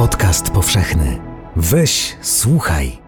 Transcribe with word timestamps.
Podcast 0.00 0.50
powszechny. 0.50 1.20
Weź, 1.56 2.16
słuchaj. 2.22 2.98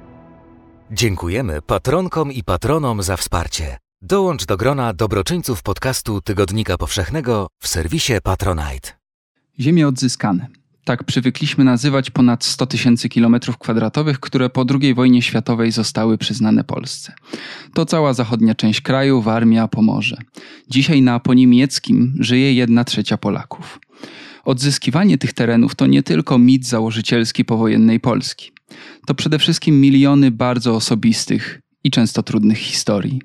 Dziękujemy 0.90 1.62
patronkom 1.62 2.32
i 2.32 2.42
patronom 2.42 3.02
za 3.02 3.16
wsparcie. 3.16 3.76
Dołącz 4.02 4.46
do 4.46 4.56
grona 4.56 4.94
dobroczyńców 4.94 5.62
podcastu 5.62 6.20
Tygodnika 6.20 6.78
Powszechnego 6.78 7.46
w 7.62 7.68
serwisie 7.68 8.12
Patronite. 8.22 8.88
Ziemie 9.60 9.88
odzyskane. 9.88 10.46
Tak 10.84 11.04
przywykliśmy 11.04 11.64
nazywać 11.64 12.10
ponad 12.10 12.44
100 12.44 12.66
tysięcy 12.66 13.08
kilometrów 13.08 13.58
kwadratowych, 13.58 14.20
które 14.20 14.50
po 14.50 14.64
II 14.80 14.94
wojnie 14.94 15.22
światowej 15.22 15.72
zostały 15.72 16.18
przyznane 16.18 16.64
Polsce. 16.64 17.12
To 17.74 17.86
cała 17.86 18.14
zachodnia 18.14 18.54
część 18.54 18.80
kraju, 18.80 19.22
Warmia, 19.22 19.68
Pomorze. 19.68 20.16
Dzisiaj 20.68 21.02
na 21.02 21.20
poniemieckim 21.20 22.14
żyje 22.20 22.54
jedna 22.54 22.84
trzecia 22.84 23.16
Polaków. 23.16 23.78
Odzyskiwanie 24.44 25.18
tych 25.18 25.32
terenów 25.32 25.74
to 25.74 25.86
nie 25.86 26.02
tylko 26.02 26.38
mit 26.38 26.66
założycielski 26.66 27.44
powojennej 27.44 28.00
Polski. 28.00 28.52
To 29.06 29.14
przede 29.14 29.38
wszystkim 29.38 29.80
miliony 29.80 30.30
bardzo 30.30 30.74
osobistych 30.74 31.60
i 31.84 31.90
często 31.90 32.22
trudnych 32.22 32.58
historii. 32.58 33.20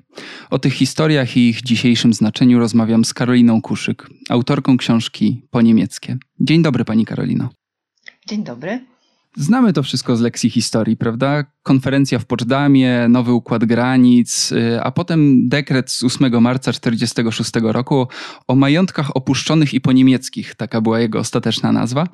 O 0.50 0.58
tych 0.58 0.72
historiach 0.72 1.36
i 1.36 1.48
ich 1.48 1.62
dzisiejszym 1.62 2.12
znaczeniu 2.12 2.58
rozmawiam 2.58 3.04
z 3.04 3.14
Karoliną 3.14 3.62
Kuszyk, 3.62 4.10
autorką 4.28 4.76
książki 4.76 5.42
po 5.50 5.62
niemieckie. 5.62 6.16
Dzień 6.40 6.62
dobry, 6.62 6.84
pani 6.84 7.04
Karolino. 7.04 7.48
Dzień 8.28 8.44
dobry. 8.44 8.80
Znamy 9.36 9.72
to 9.72 9.82
wszystko 9.82 10.16
z 10.16 10.20
lekcji 10.20 10.50
historii, 10.50 10.96
prawda? 10.96 11.44
Konferencja 11.62 12.18
w 12.18 12.24
Poczdamie, 12.24 13.06
nowy 13.08 13.32
układ 13.32 13.64
granic, 13.64 14.52
y, 14.52 14.82
a 14.82 14.90
potem 14.90 15.48
dekret 15.48 15.90
z 15.90 16.04
8 16.04 16.40
marca 16.40 16.72
1946 16.72 17.72
roku 17.72 18.06
o 18.48 18.54
majątkach 18.54 19.16
opuszczonych 19.16 19.74
i 19.74 19.80
poniemieckich, 19.80 20.54
taka 20.54 20.80
była 20.80 21.00
jego 21.00 21.18
ostateczna 21.18 21.72
nazwa, 21.72 22.06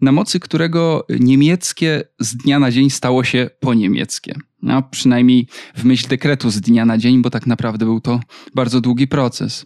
na 0.00 0.12
mocy 0.12 0.40
którego 0.40 1.06
niemieckie 1.20 2.04
z 2.20 2.36
dnia 2.36 2.58
na 2.58 2.70
dzień 2.70 2.90
stało 2.90 3.24
się 3.24 3.50
poniemieckie. 3.60 4.34
No, 4.62 4.82
przynajmniej 4.82 5.46
w 5.76 5.84
myśl 5.84 6.08
dekretu 6.08 6.50
z 6.50 6.60
dnia 6.60 6.84
na 6.84 6.98
dzień, 6.98 7.22
bo 7.22 7.30
tak 7.30 7.46
naprawdę 7.46 7.84
był 7.84 8.00
to 8.00 8.20
bardzo 8.54 8.80
długi 8.80 9.08
proces. 9.08 9.64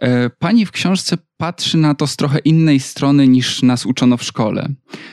E, 0.00 0.30
pani 0.30 0.66
w 0.66 0.70
książce 0.70 1.18
patrzy 1.36 1.78
na 1.78 1.94
to 1.94 2.06
z 2.06 2.16
trochę 2.16 2.38
innej 2.38 2.80
strony 2.80 3.28
niż 3.28 3.62
nas 3.62 3.86
uczono 3.86 4.16
w 4.16 4.22
szkole. 4.22 4.68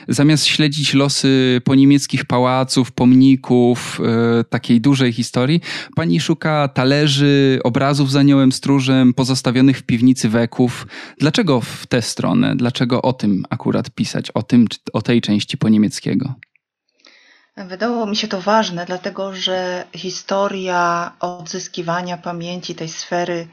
Zamiast 0.08 0.46
śledzić 0.46 0.94
losy 0.94 1.60
poniemieckich 1.64 2.24
pałaców, 2.24 2.92
pomników, 2.92 4.00
e, 4.40 4.44
takiej 4.44 4.80
dużej 4.80 5.12
historii, 5.12 5.60
pani 5.94 6.20
szuka 6.20 6.68
talerzy, 6.68 7.60
obrazów 7.64 8.10
z 8.10 8.16
aniołem 8.16 8.52
stróżem, 8.52 9.14
pozostawionych 9.14 9.78
w 9.78 9.82
piwnicy 9.82 10.28
weków. 10.28 10.86
Dlaczego 11.18 11.60
w 11.60 11.86
tę 11.86 12.02
stronę? 12.02 12.56
Dlaczego 12.56 13.02
o 13.02 13.12
tym 13.12 13.44
akurat 13.50 13.90
pisać? 13.90 14.30
O 14.30 14.42
tym, 14.42 14.66
o 14.92 15.02
tej 15.02 15.20
części 15.20 15.58
poniemieckiego? 15.58 16.34
Wydało 17.66 18.06
mi 18.06 18.16
się 18.16 18.28
to 18.28 18.40
ważne, 18.40 18.86
dlatego 18.86 19.34
że 19.34 19.84
historia 19.94 21.12
odzyskiwania 21.20 22.16
pamięci 22.16 22.74
tej 22.74 22.88
sfery 22.88 23.48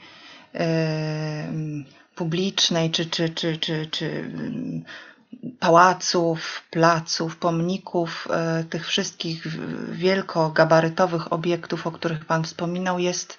publicznej, 2.15 2.91
czy, 2.91 3.05
czy, 3.05 3.29
czy, 3.29 3.57
czy, 3.57 3.87
czy 3.91 4.31
pałaców, 5.59 6.63
placów, 6.71 7.37
pomników, 7.37 8.27
e, 8.31 8.63
tych 8.63 8.87
wszystkich 8.87 9.47
wielkogabarytowych 9.91 11.33
obiektów, 11.33 11.87
o 11.87 11.91
których 11.91 12.25
Pan 12.25 12.43
wspominał, 12.43 12.99
jest, 12.99 13.37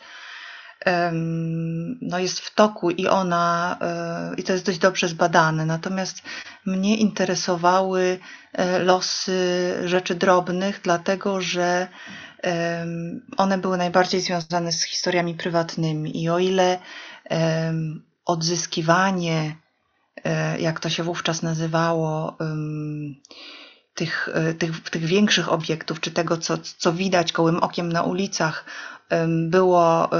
no 2.01 2.19
jest 2.19 2.41
w 2.41 2.55
toku 2.55 2.91
i 2.91 3.07
ona, 3.07 3.77
e, 3.81 4.35
i 4.37 4.43
to 4.43 4.53
jest 4.53 4.67
dość 4.67 4.79
dobrze 4.79 5.09
zbadane. 5.09 5.67
Natomiast 5.67 6.23
mnie 6.67 6.97
interesowały 6.97 8.19
e, 8.53 8.79
losy 8.79 9.75
rzeczy 9.85 10.15
drobnych, 10.15 10.81
dlatego 10.83 11.41
że 11.41 11.89
one 13.37 13.59
były 13.59 13.77
najbardziej 13.77 14.21
związane 14.21 14.73
z 14.73 14.83
historiami 14.83 15.35
prywatnymi. 15.35 16.23
I 16.23 16.29
o 16.29 16.39
ile 16.39 16.79
odzyskiwanie, 18.25 19.57
e, 20.25 20.61
jak 20.61 20.81
to 20.81 20.91
się 20.91 21.03
wówczas 21.03 21.43
nazywało, 21.43 22.37
tych, 23.97 24.29
e, 24.33 24.55
tych, 24.55 24.91
tych 24.91 25.05
większych 25.05 25.53
obiektów, 25.53 26.01
czy 26.01 26.11
tego, 26.11 26.37
co, 26.37 26.59
co 26.79 26.93
widać 26.93 27.33
gołym 27.33 27.57
okiem 27.57 27.93
na 27.93 28.03
ulicach, 28.03 28.65
było 29.29 30.11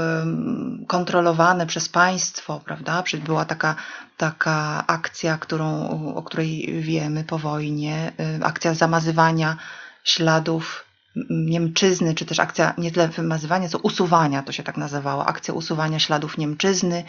kontrolowane 0.87 1.65
przez 1.65 1.89
państwo, 1.89 2.61
prawda? 2.65 3.03
Była 3.25 3.45
taka, 3.45 3.75
taka 4.17 4.83
akcja, 4.87 5.37
którą, 5.37 5.89
o 6.15 6.23
której 6.23 6.81
wiemy 6.81 7.23
po 7.23 7.37
wojnie, 7.37 8.11
akcja 8.41 8.73
zamazywania 8.73 9.57
śladów 10.03 10.87
Niemczyzny, 11.29 12.15
czy 12.15 12.25
też 12.25 12.39
akcja 12.39 12.73
nie 12.77 12.91
tyle 12.91 13.07
wymazywania, 13.07 13.69
co 13.69 13.77
usuwania, 13.77 14.43
to 14.43 14.51
się 14.51 14.63
tak 14.63 14.77
nazywało, 14.77 15.25
akcja 15.25 15.53
usuwania 15.53 15.99
śladów 15.99 16.37
Niemczyzny, 16.37 17.03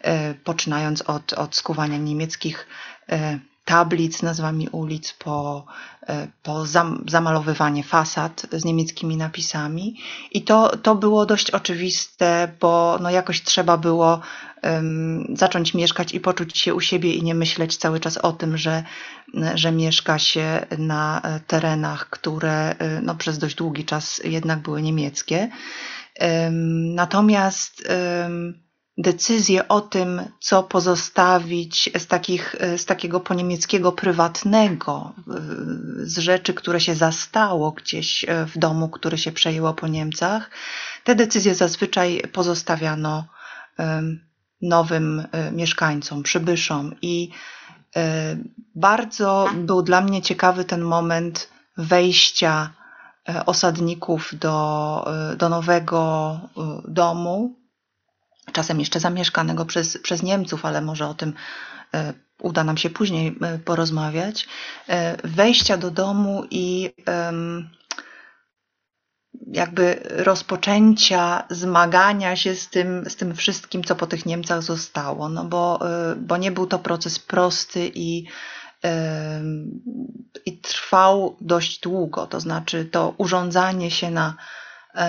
e, 0.00 0.34
poczynając 0.34 1.02
od, 1.02 1.32
od 1.32 1.56
skuwania 1.56 1.96
niemieckich 1.96 2.66
e, 3.08 3.38
tablic 3.66 4.22
nazwami 4.22 4.68
ulic, 4.68 5.12
po, 5.12 5.64
e, 6.08 6.28
po 6.42 6.64
zamalowywanie 7.06 7.84
fasad 7.84 8.46
z 8.52 8.64
niemieckimi 8.64 9.16
napisami. 9.16 9.96
I 10.32 10.42
to, 10.42 10.76
to 10.76 10.94
było 10.94 11.26
dość 11.26 11.50
oczywiste, 11.50 12.48
bo 12.60 12.98
no 13.02 13.10
jakoś 13.10 13.42
trzeba 13.42 13.76
było 13.76 14.20
um, 14.62 15.26
zacząć 15.36 15.74
mieszkać 15.74 16.14
i 16.14 16.20
poczuć 16.20 16.58
się 16.58 16.74
u 16.74 16.80
siebie 16.80 17.14
i 17.14 17.22
nie 17.22 17.34
myśleć 17.34 17.76
cały 17.76 18.00
czas 18.00 18.18
o 18.18 18.32
tym, 18.32 18.58
że, 18.58 18.82
że 19.54 19.72
mieszka 19.72 20.18
się 20.18 20.66
na 20.78 21.20
e, 21.20 21.40
terenach, 21.40 22.10
które 22.10 22.74
e, 22.78 23.00
no, 23.02 23.14
przez 23.14 23.38
dość 23.38 23.54
długi 23.54 23.84
czas 23.84 24.20
jednak 24.24 24.58
były 24.58 24.82
niemieckie. 24.82 25.48
Um, 26.20 26.94
natomiast 26.94 27.88
um, 28.22 28.65
decyzję 28.98 29.68
o 29.68 29.80
tym, 29.80 30.22
co 30.40 30.62
pozostawić 30.62 31.90
z, 31.98 32.06
takich, 32.06 32.56
z 32.76 32.84
takiego 32.84 33.20
poniemieckiego 33.20 33.92
prywatnego, 33.92 35.12
z 36.02 36.18
rzeczy, 36.18 36.54
które 36.54 36.80
się 36.80 36.94
zastało 36.94 37.72
gdzieś 37.72 38.26
w 38.54 38.58
domu, 38.58 38.88
który 38.88 39.18
się 39.18 39.32
przejęło 39.32 39.74
po 39.74 39.88
Niemcach, 39.88 40.50
te 41.04 41.14
decyzje 41.14 41.54
zazwyczaj 41.54 42.22
pozostawiano 42.32 43.24
nowym 44.62 45.26
e, 45.32 45.52
mieszkańcom, 45.52 46.22
przybyszom 46.22 46.94
i 47.02 47.30
bardzo 48.74 49.48
był 49.54 49.82
dla 49.82 50.00
mnie 50.00 50.22
ciekawy 50.22 50.64
ten 50.64 50.80
moment 50.80 51.48
wejścia 51.76 52.70
osadników 53.46 54.30
do, 54.38 55.04
do 55.36 55.48
nowego 55.48 56.40
domu, 56.88 57.56
czasem 58.52 58.80
jeszcze 58.80 59.00
zamieszkanego 59.00 59.64
przez, 59.64 59.98
przez 59.98 60.22
Niemców, 60.22 60.64
ale 60.64 60.80
może 60.80 61.08
o 61.08 61.14
tym 61.14 61.34
e, 61.94 62.14
uda 62.42 62.64
nam 62.64 62.76
się 62.76 62.90
później 62.90 63.38
e, 63.42 63.58
porozmawiać, 63.58 64.48
e, 64.88 65.16
wejścia 65.28 65.76
do 65.76 65.90
domu 65.90 66.44
i 66.50 66.94
jakby 69.52 70.00
rozpoczęcia 70.02 71.44
zmagania 71.50 72.36
się 72.36 72.54
z 72.54 72.68
tym, 72.68 73.10
z 73.10 73.16
tym 73.16 73.34
wszystkim, 73.34 73.84
co 73.84 73.96
po 73.96 74.06
tych 74.06 74.26
Niemcach 74.26 74.62
zostało, 74.62 75.28
no 75.28 75.44
bo, 75.44 75.80
bo 76.16 76.36
nie 76.36 76.52
był 76.52 76.66
to 76.66 76.78
proces 76.78 77.18
prosty 77.18 77.90
i, 77.94 78.26
i 80.46 80.58
trwał 80.58 81.36
dość 81.40 81.80
długo, 81.80 82.26
to 82.26 82.40
znaczy 82.40 82.84
to 82.84 83.14
urządzanie 83.18 83.90
się 83.90 84.10
na 84.10 84.36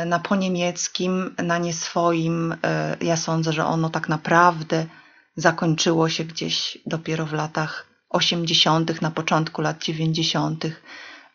na 0.05 0.19
poniemieckim, 0.19 1.35
na 1.43 1.57
nie 1.57 1.73
swoim. 1.73 2.55
E, 2.63 2.97
ja 3.01 3.17
sądzę, 3.17 3.53
że 3.53 3.65
ono 3.65 3.89
tak 3.89 4.09
naprawdę 4.09 4.85
zakończyło 5.35 6.09
się 6.09 6.23
gdzieś 6.23 6.77
dopiero 6.85 7.25
w 7.25 7.33
latach 7.33 7.87
80., 8.09 9.01
na 9.01 9.11
początku 9.11 9.61
lat 9.61 9.83
90., 9.83 10.65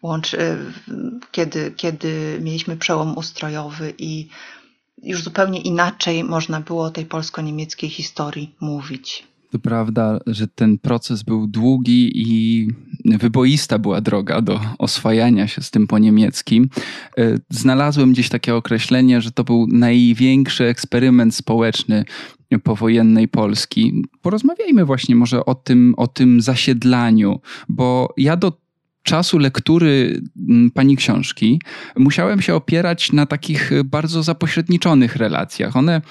łącz, 0.03 0.37
kiedy, 1.31 1.73
kiedy 1.77 2.39
mieliśmy 2.43 2.77
przełom 2.77 3.19
ustrojowy 3.19 3.95
i 3.99 4.29
już 5.03 5.23
zupełnie 5.23 5.61
inaczej 5.61 6.25
można 6.25 6.61
było 6.61 6.85
o 6.85 6.91
tej 6.91 7.07
polsko-niemieckiej 7.07 7.91
historii 7.91 8.57
mówić. 8.61 9.32
To 9.53 9.59
prawda, 9.59 10.19
że 10.27 10.49
ten 10.49 10.79
proces 10.79 11.23
był 11.23 11.47
długi 11.47 12.11
i 12.15 12.69
wyboista 13.05 13.79
była 13.79 14.01
droga 14.01 14.41
do 14.41 14.61
oswajania 14.79 15.49
się 15.49 15.63
z 15.63 15.71
tym 15.71 15.87
po 15.87 15.99
niemieckim. 15.99 16.69
E, 17.19 17.39
znalazłem 17.51 18.13
gdzieś 18.13 18.29
takie 18.29 18.55
określenie, 18.55 19.21
że 19.21 19.31
to 19.31 19.45
był 19.45 19.67
największy 19.67 20.65
eksperyment 20.65 21.35
społeczny 21.35 22.05
powojennej 22.59 23.29
Polski. 23.29 24.03
Porozmawiajmy 24.23 24.85
właśnie 24.85 25.17
może 25.17 25.45
o 25.45 25.55
tym, 25.55 25.95
o 25.97 26.07
tym 26.07 26.41
zasiedlaniu, 26.41 27.41
bo 27.69 28.15
ja 28.17 28.37
do 28.37 28.62
czasu 29.03 29.39
lektury 29.39 30.21
mm, 30.49 30.71
pani 30.71 30.97
książki 30.97 31.61
musiałem 31.97 32.43
się 32.43 32.55
opierać 32.55 33.13
na 33.13 33.27
takich 33.27 33.73
y, 33.73 33.85
bardzo 33.85 34.23
zapośredniczonych 34.23 35.17
relacjach. 35.17 35.77
One 35.77 36.03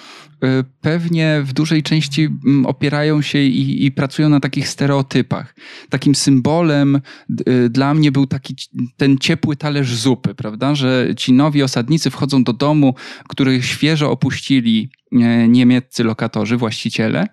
y, 0.43 0.47
pewnie 0.81 1.41
w 1.43 1.53
dużej 1.53 1.83
części 1.83 2.23
mm, 2.23 2.65
opierają 2.65 3.21
się 3.21 3.39
i, 3.39 3.85
i, 3.85 3.91
pracują 3.91 4.29
na 4.29 4.39
takich 4.39 4.67
stereotypach. 4.67 5.55
Takim 5.89 6.15
symbolem 6.15 7.01
y, 7.47 7.69
dla 7.69 7.93
mnie 7.93 8.11
był 8.11 8.27
taki 8.27 8.55
ten 8.97 9.17
ciepły 9.17 9.55
talerz 9.55 9.95
zupy, 9.95 10.35
prawda? 10.35 10.75
Że 10.75 11.07
ci 11.17 11.33
nowi 11.33 11.63
osadnicy 11.63 12.09
wchodzą 12.09 12.43
do 12.43 12.53
domu, 12.53 12.95
który 13.27 13.61
świeżo 13.61 14.11
opuścili 14.11 14.91
niemieccy 15.47 16.03
lokatorzy, 16.03 16.57
właściciele 16.57 17.27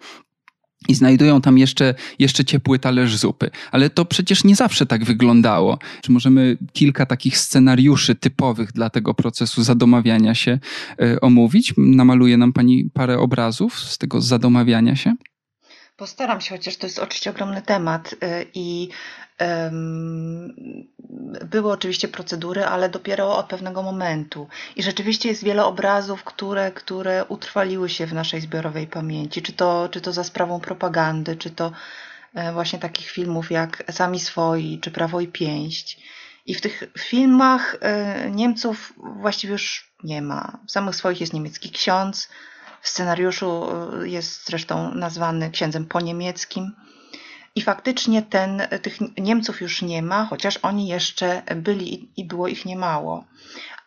i 0.88 0.94
znajdują 0.94 1.40
tam 1.40 1.58
jeszcze, 1.58 1.94
jeszcze 2.18 2.44
ciepły 2.44 2.78
talerz 2.78 3.16
zupy. 3.16 3.50
Ale 3.72 3.90
to 3.90 4.04
przecież 4.04 4.44
nie 4.44 4.56
zawsze 4.56 4.86
tak 4.86 5.04
wyglądało. 5.04 5.78
Czy 6.02 6.12
możemy 6.12 6.56
kilka 6.72 7.06
takich 7.06 7.38
scenariuszy 7.38 8.14
typowych 8.14 8.72
dla 8.72 8.90
tego 8.90 9.14
procesu 9.14 9.62
zadomawiania 9.62 10.34
się 10.34 10.58
y, 11.02 11.20
omówić? 11.20 11.74
Namaluje 11.76 12.36
nam 12.36 12.52
Pani 12.52 12.90
parę 12.94 13.18
obrazów 13.18 13.80
z 13.80 13.98
tego 13.98 14.20
zadomawiania 14.20 14.96
się? 14.96 15.14
Postaram 15.96 16.40
się, 16.40 16.56
chociaż 16.56 16.76
to 16.76 16.86
jest 16.86 16.98
oczywiście 16.98 17.30
ogromny 17.30 17.62
temat 17.62 18.12
y, 18.12 18.16
i 18.54 18.88
były 21.44 21.72
oczywiście 21.72 22.08
procedury, 22.08 22.64
ale 22.64 22.88
dopiero 22.88 23.36
od 23.36 23.46
pewnego 23.46 23.82
momentu. 23.82 24.48
I 24.76 24.82
rzeczywiście 24.82 25.28
jest 25.28 25.44
wiele 25.44 25.64
obrazów, 25.64 26.24
które, 26.24 26.72
które 26.72 27.24
utrwaliły 27.24 27.88
się 27.88 28.06
w 28.06 28.12
naszej 28.12 28.40
zbiorowej 28.40 28.86
pamięci, 28.86 29.42
czy 29.42 29.52
to, 29.52 29.88
czy 29.92 30.00
to 30.00 30.12
za 30.12 30.24
sprawą 30.24 30.60
propagandy, 30.60 31.36
czy 31.36 31.50
to 31.50 31.72
e, 32.34 32.52
właśnie 32.52 32.78
takich 32.78 33.10
filmów 33.10 33.50
jak 33.50 33.84
Sami 33.90 34.20
Swoi, 34.20 34.78
czy 34.82 34.90
Prawo 34.90 35.20
i 35.20 35.28
Pięść. 35.28 36.00
I 36.46 36.54
w 36.54 36.60
tych 36.60 36.84
filmach 36.98 37.76
e, 37.80 38.30
Niemców 38.30 38.92
właściwie 38.96 39.52
już 39.52 39.92
nie 40.04 40.22
ma. 40.22 40.58
W 40.66 40.72
samych 40.72 40.96
swoich 40.96 41.20
jest 41.20 41.32
niemiecki 41.32 41.70
ksiądz, 41.70 42.28
w 42.80 42.88
scenariuszu 42.88 43.68
e, 44.02 44.08
jest 44.08 44.46
zresztą 44.46 44.94
nazwany 44.94 45.50
księdzem 45.50 45.86
po 45.86 46.00
niemieckim. 46.00 46.72
I 47.58 47.62
faktycznie 47.62 48.22
ten, 48.22 48.62
tych 48.82 48.98
Niemców 49.18 49.60
już 49.60 49.82
nie 49.82 50.02
ma, 50.02 50.24
chociaż 50.24 50.56
oni 50.56 50.88
jeszcze 50.88 51.42
byli 51.56 52.08
i 52.16 52.24
było 52.24 52.48
ich 52.48 52.64
niemało. 52.64 53.24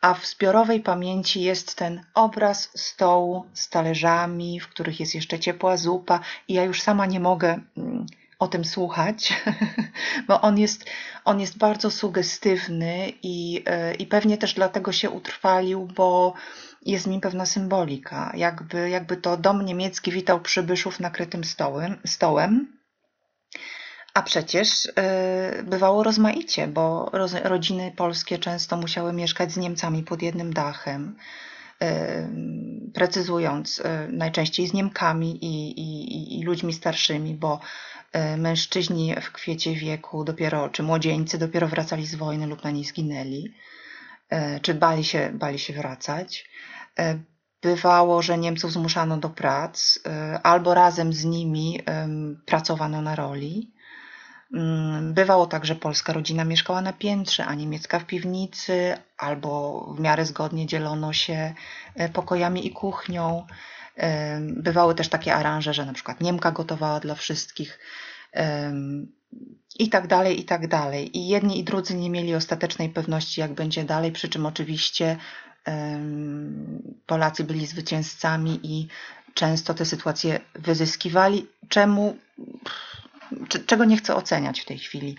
A 0.01 0.13
w 0.13 0.25
zbiorowej 0.25 0.79
pamięci 0.79 1.41
jest 1.41 1.75
ten 1.75 2.03
obraz 2.13 2.69
stołu 2.75 3.45
z 3.53 3.69
talerzami, 3.69 4.59
w 4.59 4.67
których 4.67 4.99
jest 4.99 5.15
jeszcze 5.15 5.39
ciepła 5.39 5.77
zupa, 5.77 6.19
i 6.47 6.53
ja 6.53 6.63
już 6.63 6.81
sama 6.81 7.05
nie 7.05 7.19
mogę 7.19 7.59
mm, 7.77 8.05
o 8.39 8.47
tym 8.47 8.65
słuchać, 8.65 9.33
bo 10.27 10.41
on 10.41 10.57
jest, 10.57 10.85
on 11.25 11.39
jest 11.39 11.57
bardzo 11.57 11.91
sugestywny 11.91 13.13
i, 13.23 13.63
e, 13.65 13.95
i 13.95 14.05
pewnie 14.05 14.37
też 14.37 14.53
dlatego 14.53 14.91
się 14.91 15.09
utrwalił, 15.09 15.85
bo 15.85 16.33
jest 16.85 17.07
nim 17.07 17.21
pewna 17.21 17.45
symbolika. 17.45 18.33
Jakby, 18.35 18.89
jakby 18.89 19.17
to 19.17 19.37
dom 19.37 19.65
niemiecki 19.65 20.11
witał 20.11 20.39
przybyszów 20.41 20.99
nakrytym 20.99 21.43
stołem, 21.43 21.97
stołem 22.05 22.80
a 24.13 24.21
przecież 24.21 24.85
y, 24.85 24.91
bywało 25.63 26.03
rozmaicie, 26.03 26.67
bo 26.67 27.09
roz, 27.13 27.33
rodziny 27.33 27.93
polskie 27.95 28.37
często 28.37 28.77
musiały 28.77 29.13
mieszkać 29.13 29.51
z 29.51 29.57
Niemcami 29.57 30.03
pod 30.03 30.21
jednym 30.21 30.53
dachem. 30.53 31.15
Y, 31.83 32.91
precyzując, 32.93 33.79
y, 33.79 33.83
najczęściej 34.11 34.67
z 34.67 34.73
Niemkami 34.73 35.45
i, 35.45 35.81
i, 35.81 36.39
i 36.39 36.43
ludźmi 36.43 36.73
starszymi, 36.73 37.35
bo 37.35 37.59
mężczyźni 38.37 39.15
w 39.21 39.31
kwiecie 39.31 39.75
wieku 39.75 40.23
dopiero, 40.23 40.69
czy 40.69 40.83
młodzieńcy 40.83 41.37
dopiero 41.37 41.67
wracali 41.67 42.07
z 42.07 42.15
wojny 42.15 42.47
lub 42.47 42.63
na 42.63 42.71
niej 42.71 42.83
zginęli, 42.83 43.53
czy 44.61 44.73
bali 44.73 45.03
się, 45.03 45.31
bali 45.33 45.59
się 45.59 45.73
wracać. 45.73 46.49
Bywało, 47.61 48.21
że 48.21 48.37
Niemców 48.37 48.71
zmuszano 48.71 49.17
do 49.17 49.29
prac, 49.29 49.99
albo 50.43 50.73
razem 50.73 51.13
z 51.13 51.25
nimi 51.25 51.79
pracowano 52.45 53.01
na 53.01 53.15
roli. 53.15 53.71
Mm, 54.53 55.13
bywało 55.13 55.47
tak, 55.47 55.65
że 55.65 55.75
polska 55.75 56.13
rodzina 56.13 56.45
mieszkała 56.45 56.81
na 56.81 56.93
piętrze, 56.93 57.45
a 57.45 57.53
niemiecka 57.53 57.99
w 57.99 58.05
piwnicy, 58.05 58.97
albo 59.17 59.81
w 59.97 59.99
miarę 59.99 60.25
zgodnie 60.25 60.65
dzielono 60.65 61.13
się 61.13 61.53
e, 61.95 62.09
pokojami 62.09 62.67
i 62.67 62.71
kuchnią. 62.71 63.45
Bywały 64.41 64.95
też 64.95 65.09
takie 65.09 65.35
aranże, 65.35 65.73
że 65.73 65.85
na 65.85 65.93
przykład 65.93 66.21
Niemka 66.21 66.51
gotowała 66.51 66.99
dla 66.99 67.15
wszystkich 67.15 67.79
i 69.79 69.89
tak 69.89 70.07
dalej, 70.07 70.39
i 70.41 70.45
tak 70.45 70.67
dalej. 70.67 71.17
I 71.17 71.27
jedni 71.27 71.59
i 71.59 71.63
drudzy 71.63 71.95
nie 71.95 72.09
mieli 72.09 72.35
ostatecznej 72.35 72.89
pewności, 72.89 73.41
jak 73.41 73.53
będzie 73.53 73.83
dalej, 73.83 74.11
przy 74.11 74.29
czym 74.29 74.45
oczywiście 74.45 75.17
Polacy 77.05 77.43
byli 77.43 77.65
zwycięzcami 77.65 78.59
i 78.63 78.87
często 79.33 79.73
te 79.73 79.85
sytuacje 79.85 80.39
wyzyskiwali, 80.55 81.47
czemu 81.69 82.17
czego 83.65 83.85
nie 83.85 83.97
chcę 83.97 84.15
oceniać 84.15 84.59
w 84.61 84.65
tej 84.65 84.79
chwili. 84.79 85.17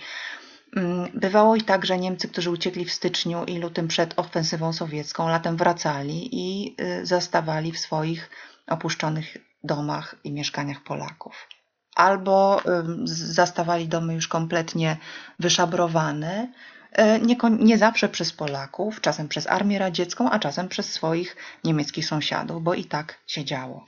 Mm, 0.77 1.11
bywało 1.15 1.57
i 1.57 1.63
tak, 1.63 1.87
że 1.87 1.99
Niemcy, 1.99 2.29
którzy 2.29 2.51
uciekli 2.51 2.85
w 2.85 2.93
styczniu 2.93 3.45
i 3.45 3.59
lutym 3.59 3.89
przed 3.89 4.19
ofensywą 4.19 4.73
sowiecką, 4.73 5.29
latem 5.29 5.57
wracali 5.57 6.29
i 6.33 6.77
y, 6.81 7.07
zastawali 7.07 7.73
w 7.73 7.79
swoich 7.79 8.31
opuszczonych 8.67 9.37
domach 9.65 10.17
i 10.25 10.33
mieszkaniach 10.33 10.83
Polaków. 10.83 11.49
Albo 11.95 12.63
zastawali 13.05 13.89
domy 13.89 14.15
już 14.15 14.29
kompletnie 14.29 14.97
wyszabrowane, 15.39 16.53
y, 16.99 17.21
nie, 17.21 17.37
nie 17.59 17.79
zawsze 17.79 18.09
przez 18.09 18.33
Polaków, 18.33 19.01
czasem 19.01 19.29
przez 19.29 19.47
Armię 19.47 19.79
Radziecką, 19.79 20.31
a 20.31 20.39
czasem 20.39 20.69
przez 20.69 20.93
swoich 20.93 21.37
niemieckich 21.65 22.07
sąsiadów, 22.07 22.63
bo 22.63 22.75
i 22.75 22.85
tak 22.85 23.19
się 23.27 23.45
działo. 23.45 23.85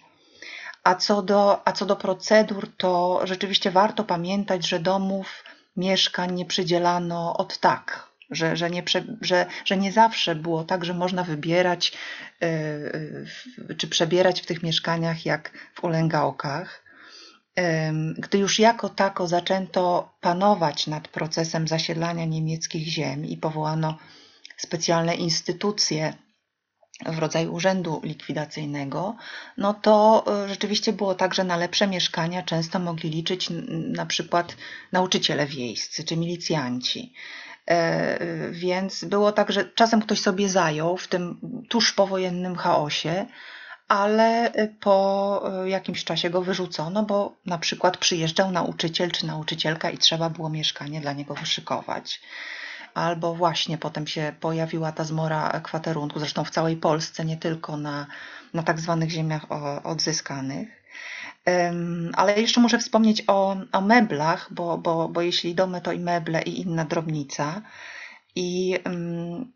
A 0.84 0.94
co, 0.94 1.22
do, 1.22 1.68
a 1.68 1.72
co 1.72 1.86
do 1.86 1.96
procedur, 1.96 2.68
to 2.76 3.20
rzeczywiście 3.24 3.70
warto 3.70 4.04
pamiętać, 4.04 4.68
że 4.68 4.80
domów, 4.80 5.44
mieszkań 5.76 6.34
nie 6.34 6.46
przydzielano 6.46 7.36
od 7.36 7.58
tak. 7.58 8.08
Że, 8.30 8.56
że, 8.56 8.70
nie, 8.70 8.82
że, 9.20 9.46
że 9.64 9.76
nie 9.76 9.92
zawsze 9.92 10.34
było 10.34 10.64
tak, 10.64 10.84
że 10.84 10.94
można 10.94 11.24
wybierać 11.24 11.92
yy, 12.40 13.76
czy 13.76 13.88
przebierać 13.88 14.42
w 14.42 14.46
tych 14.46 14.62
mieszkaniach 14.62 15.26
jak 15.26 15.50
w 15.74 15.84
ulęgałkach. 15.84 16.84
Gdy 18.18 18.38
już 18.38 18.58
jako 18.58 18.88
tako 18.88 19.26
zaczęto 19.26 20.12
panować 20.20 20.86
nad 20.86 21.08
procesem 21.08 21.68
zasiedlania 21.68 22.24
niemieckich 22.24 22.88
ziem 22.88 23.26
i 23.26 23.36
powołano 23.36 23.98
specjalne 24.56 25.14
instytucje 25.14 26.14
w 27.06 27.18
rodzaju 27.18 27.54
urzędu 27.54 28.00
likwidacyjnego, 28.04 29.16
no 29.58 29.74
to 29.74 30.24
e, 30.44 30.48
rzeczywiście 30.48 30.92
było 30.92 31.14
tak, 31.14 31.34
że 31.34 31.44
na 31.44 31.56
lepsze 31.56 31.86
mieszkania 31.86 32.42
często 32.42 32.78
mogli 32.78 33.10
liczyć 33.10 33.48
na 33.68 34.06
przykład 34.06 34.56
nauczyciele 34.92 35.46
wiejscy 35.46 36.04
czy 36.04 36.16
milicjanci. 36.16 37.12
E, 37.66 38.50
więc 38.50 39.04
było 39.04 39.32
tak, 39.32 39.52
że 39.52 39.64
czasem 39.64 40.02
ktoś 40.02 40.20
sobie 40.20 40.48
zajął 40.48 40.96
w 40.96 41.08
tym 41.08 41.40
tuż 41.68 41.92
powojennym 41.92 42.56
chaosie, 42.56 43.26
ale 43.88 44.52
po 44.80 45.42
e, 45.64 45.68
jakimś 45.68 46.04
czasie 46.04 46.30
go 46.30 46.42
wyrzucono, 46.42 47.02
bo 47.02 47.36
na 47.46 47.58
przykład 47.58 47.96
przyjeżdżał 47.96 48.50
nauczyciel 48.50 49.10
czy 49.10 49.26
nauczycielka 49.26 49.90
i 49.90 49.98
trzeba 49.98 50.30
było 50.30 50.50
mieszkanie 50.50 51.00
dla 51.00 51.12
niego 51.12 51.34
wyszykować 51.34 52.20
albo 52.94 53.34
właśnie 53.34 53.78
potem 53.78 54.06
się 54.06 54.32
pojawiła 54.40 54.92
ta 54.92 55.04
zmora 55.04 55.60
kwaterunku, 55.60 56.18
zresztą 56.18 56.44
w 56.44 56.50
całej 56.50 56.76
Polsce, 56.76 57.24
nie 57.24 57.36
tylko 57.36 57.76
na, 57.76 58.06
na 58.54 58.62
tak 58.62 58.80
zwanych 58.80 59.10
ziemiach 59.10 59.46
odzyskanych. 59.84 60.68
Ale 62.12 62.40
jeszcze 62.40 62.60
muszę 62.60 62.78
wspomnieć 62.78 63.24
o, 63.26 63.56
o 63.72 63.80
meblach, 63.80 64.52
bo, 64.52 64.78
bo, 64.78 65.08
bo 65.08 65.20
jeśli 65.20 65.54
domy, 65.54 65.80
to 65.80 65.92
i 65.92 65.98
meble, 65.98 66.42
i 66.42 66.60
inna 66.60 66.84
drobnica. 66.84 67.62
I 68.34 68.78
um, 68.84 69.52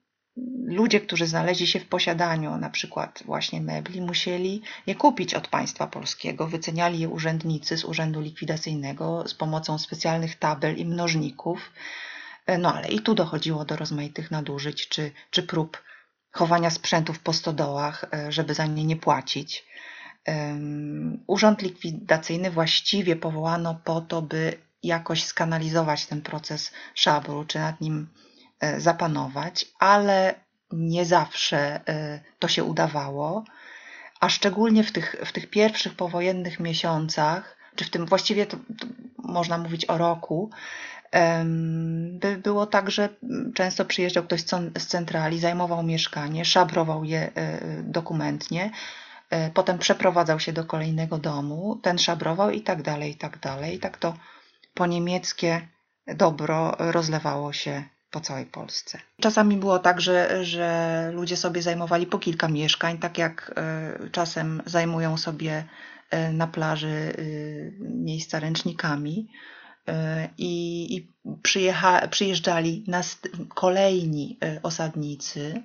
ludzie, 0.64 1.00
którzy 1.00 1.26
znaleźli 1.26 1.66
się 1.66 1.80
w 1.80 1.88
posiadaniu 1.88 2.56
na 2.56 2.70
przykład 2.70 3.22
właśnie 3.26 3.60
mebli, 3.60 4.00
musieli 4.00 4.62
je 4.86 4.94
kupić 4.94 5.34
od 5.34 5.48
państwa 5.48 5.86
polskiego. 5.86 6.46
Wyceniali 6.46 6.98
je 6.98 7.08
urzędnicy 7.08 7.76
z 7.76 7.84
urzędu 7.84 8.20
likwidacyjnego 8.20 9.28
z 9.28 9.34
pomocą 9.34 9.78
specjalnych 9.78 10.36
tabel 10.36 10.76
i 10.76 10.84
mnożników 10.84 11.72
No 12.58 12.74
ale 12.74 12.88
i 12.88 13.00
tu 13.00 13.14
dochodziło 13.14 13.64
do 13.64 13.76
rozmaitych 13.76 14.30
nadużyć, 14.30 14.88
czy, 14.88 15.12
czy 15.30 15.42
prób 15.42 15.82
chowania 16.30 16.70
sprzętów 16.70 17.18
po 17.18 17.32
stodołach, 17.32 18.04
żeby 18.28 18.54
za 18.54 18.66
nie 18.66 18.84
nie 18.84 18.96
płacić. 18.96 19.64
Urząd 21.26 21.62
likwidacyjny 21.62 22.50
właściwie 22.50 23.16
powołano 23.16 23.80
po 23.84 24.00
to, 24.00 24.22
by 24.22 24.58
jakoś 24.82 25.24
skanalizować 25.24 26.06
ten 26.06 26.22
proces 26.22 26.72
szabru, 26.94 27.44
czy 27.44 27.58
nad 27.58 27.80
nim 27.80 28.08
e, 28.60 28.80
zapanować, 28.80 29.66
ale 29.78 30.34
nie 30.72 31.04
zawsze 31.04 31.88
e, 31.88 32.20
to 32.38 32.48
się 32.48 32.64
udawało, 32.64 33.44
a 34.20 34.28
szczególnie 34.28 34.84
w 34.84 34.92
tych, 34.92 35.16
w 35.24 35.32
tych 35.32 35.50
pierwszych 35.50 35.94
powojennych 35.94 36.60
miesiącach, 36.60 37.57
czy 37.76 37.84
w 37.84 37.90
tym 37.90 38.06
właściwie 38.06 38.46
to, 38.46 38.56
to 38.56 38.86
można 39.18 39.58
mówić 39.58 39.84
o 39.84 39.98
roku, 39.98 40.50
by 42.10 42.36
było 42.36 42.66
tak, 42.66 42.90
że 42.90 43.08
często 43.54 43.84
przyjeżdżał 43.84 44.24
ktoś 44.24 44.40
z 44.78 44.86
centrali, 44.86 45.40
zajmował 45.40 45.82
mieszkanie, 45.82 46.44
szabrował 46.44 47.04
je 47.04 47.30
e, 47.34 47.60
dokumentnie, 47.82 48.70
potem 49.54 49.78
przeprowadzał 49.78 50.40
się 50.40 50.52
do 50.52 50.64
kolejnego 50.64 51.18
domu, 51.18 51.80
ten 51.82 51.98
szabrował 51.98 52.50
i 52.50 52.60
tak 52.60 52.82
dalej, 52.82 53.10
i 53.10 53.14
tak 53.14 53.38
dalej. 53.38 53.76
I 53.76 53.78
tak 53.78 53.96
to 53.96 54.14
po 54.74 54.86
niemieckie 54.86 55.68
dobro 56.06 56.76
rozlewało 56.78 57.52
się 57.52 57.84
po 58.10 58.20
całej 58.20 58.46
Polsce. 58.46 58.98
Czasami 59.20 59.56
było 59.56 59.78
tak, 59.78 60.00
że, 60.00 60.44
że 60.44 61.10
ludzie 61.14 61.36
sobie 61.36 61.62
zajmowali 61.62 62.06
po 62.06 62.18
kilka 62.18 62.48
mieszkań, 62.48 62.98
tak 62.98 63.18
jak 63.18 63.52
e, 63.56 64.10
czasem 64.10 64.62
zajmują 64.66 65.16
sobie 65.16 65.52
e, 65.52 65.64
na 66.32 66.46
plaży 66.46 66.88
e, 66.88 67.12
miejsca 67.80 68.40
ręcznikami. 68.40 69.28
I, 70.38 70.96
i 70.96 71.12
przyjeżdżali 72.10 72.84
nas 72.86 73.18
kolejni 73.54 74.38
osadnicy, 74.62 75.62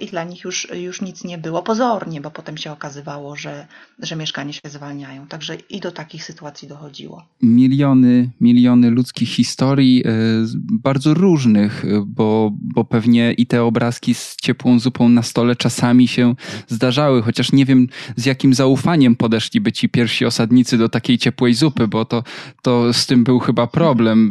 i 0.00 0.06
dla 0.06 0.24
nich 0.24 0.44
już, 0.44 0.68
już 0.74 1.00
nic 1.00 1.24
nie 1.24 1.38
było 1.38 1.62
pozornie, 1.62 2.20
bo 2.20 2.30
potem 2.30 2.56
się 2.56 2.72
okazywało, 2.72 3.36
że, 3.36 3.66
że 3.98 4.16
mieszkanie 4.16 4.52
się 4.52 4.60
zwalniają. 4.64 5.26
Także 5.26 5.56
i 5.70 5.80
do 5.80 5.92
takich 5.92 6.24
sytuacji 6.24 6.68
dochodziło. 6.68 7.24
Miliony, 7.42 8.30
miliony 8.40 8.90
ludzkich 8.90 9.28
historii, 9.28 10.02
e, 10.06 10.10
bardzo 10.56 11.14
różnych, 11.14 11.84
e, 11.84 12.04
bo, 12.06 12.50
bo 12.60 12.84
pewnie 12.84 13.32
i 13.32 13.46
te 13.46 13.62
obrazki 13.62 14.14
z 14.14 14.36
ciepłą 14.36 14.78
zupą 14.78 15.08
na 15.08 15.22
stole 15.22 15.56
czasami 15.56 16.08
się 16.08 16.34
zdarzały, 16.68 17.22
chociaż 17.22 17.52
nie 17.52 17.64
wiem 17.64 17.88
z 18.16 18.26
jakim 18.26 18.54
zaufaniem 18.54 19.16
podeszliby 19.16 19.72
ci 19.72 19.88
pierwsi 19.88 20.26
osadnicy 20.26 20.78
do 20.78 20.88
takiej 20.88 21.18
ciepłej 21.18 21.54
zupy, 21.54 21.88
bo 21.88 22.04
to, 22.04 22.24
to 22.62 22.92
z 22.92 23.06
tym 23.06 23.24
był 23.24 23.38
chyba 23.38 23.66
problem. 23.66 24.30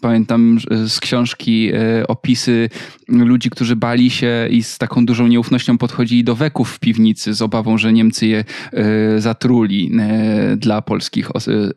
Pamiętam 0.00 0.58
z 0.86 1.00
książki 1.00 1.70
opisy 2.08 2.68
ludzi, 3.08 3.50
którzy 3.50 3.76
bali 3.76 4.10
się 4.10 4.41
i 4.48 4.62
z 4.62 4.78
taką 4.78 5.06
dużą 5.06 5.26
nieufnością 5.26 5.78
podchodzili 5.78 6.24
do 6.24 6.34
weków 6.34 6.70
w 6.70 6.78
piwnicy 6.78 7.34
z 7.34 7.42
obawą, 7.42 7.78
że 7.78 7.92
Niemcy 7.92 8.26
je 8.26 8.44
e, 8.72 9.20
zatruli 9.20 9.92
e, 10.00 10.56
dla 10.56 10.82
polskich 10.82 11.28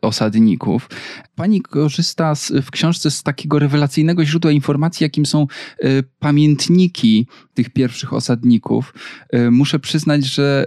osadników. 0.02 0.90
Pani 1.34 1.62
korzysta 1.62 2.34
w 2.62 2.70
książce 2.70 3.10
z 3.10 3.22
takiego 3.22 3.58
rewelacyjnego 3.58 4.24
źródła 4.24 4.50
informacji, 4.50 5.04
jakim 5.04 5.26
są 5.26 5.42
e, 5.42 6.02
pamiętniki 6.18 7.26
tych 7.54 7.70
pierwszych 7.70 8.12
osadników. 8.12 8.94
Muszę 9.50 9.78
przyznać, 9.78 10.24
że 10.24 10.66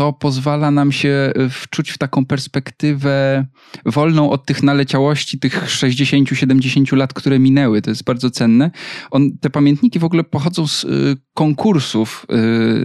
to 0.00 0.12
pozwala 0.12 0.70
nam 0.70 0.92
się 0.92 1.08
e, 1.34 1.48
wczuć 1.48 1.90
w 1.90 1.98
taką 1.98 2.26
perspektywę 2.26 3.46
wolną 3.86 4.30
od 4.30 4.46
tych 4.46 4.62
naleciałości, 4.62 5.38
tych 5.38 5.66
60-70 5.66 6.96
lat, 6.96 7.12
które 7.12 7.38
minęły. 7.38 7.82
To 7.82 7.90
jest 7.90 8.04
bardzo 8.04 8.30
cenne. 8.30 8.70
On, 9.10 9.38
te 9.40 9.50
pamiętniki 9.50 9.98
w 9.98 10.04
ogóle 10.04 10.24
pochodzą 10.24 10.66
z 10.66 10.84
y, 10.84 11.16
konkursów 11.34 12.26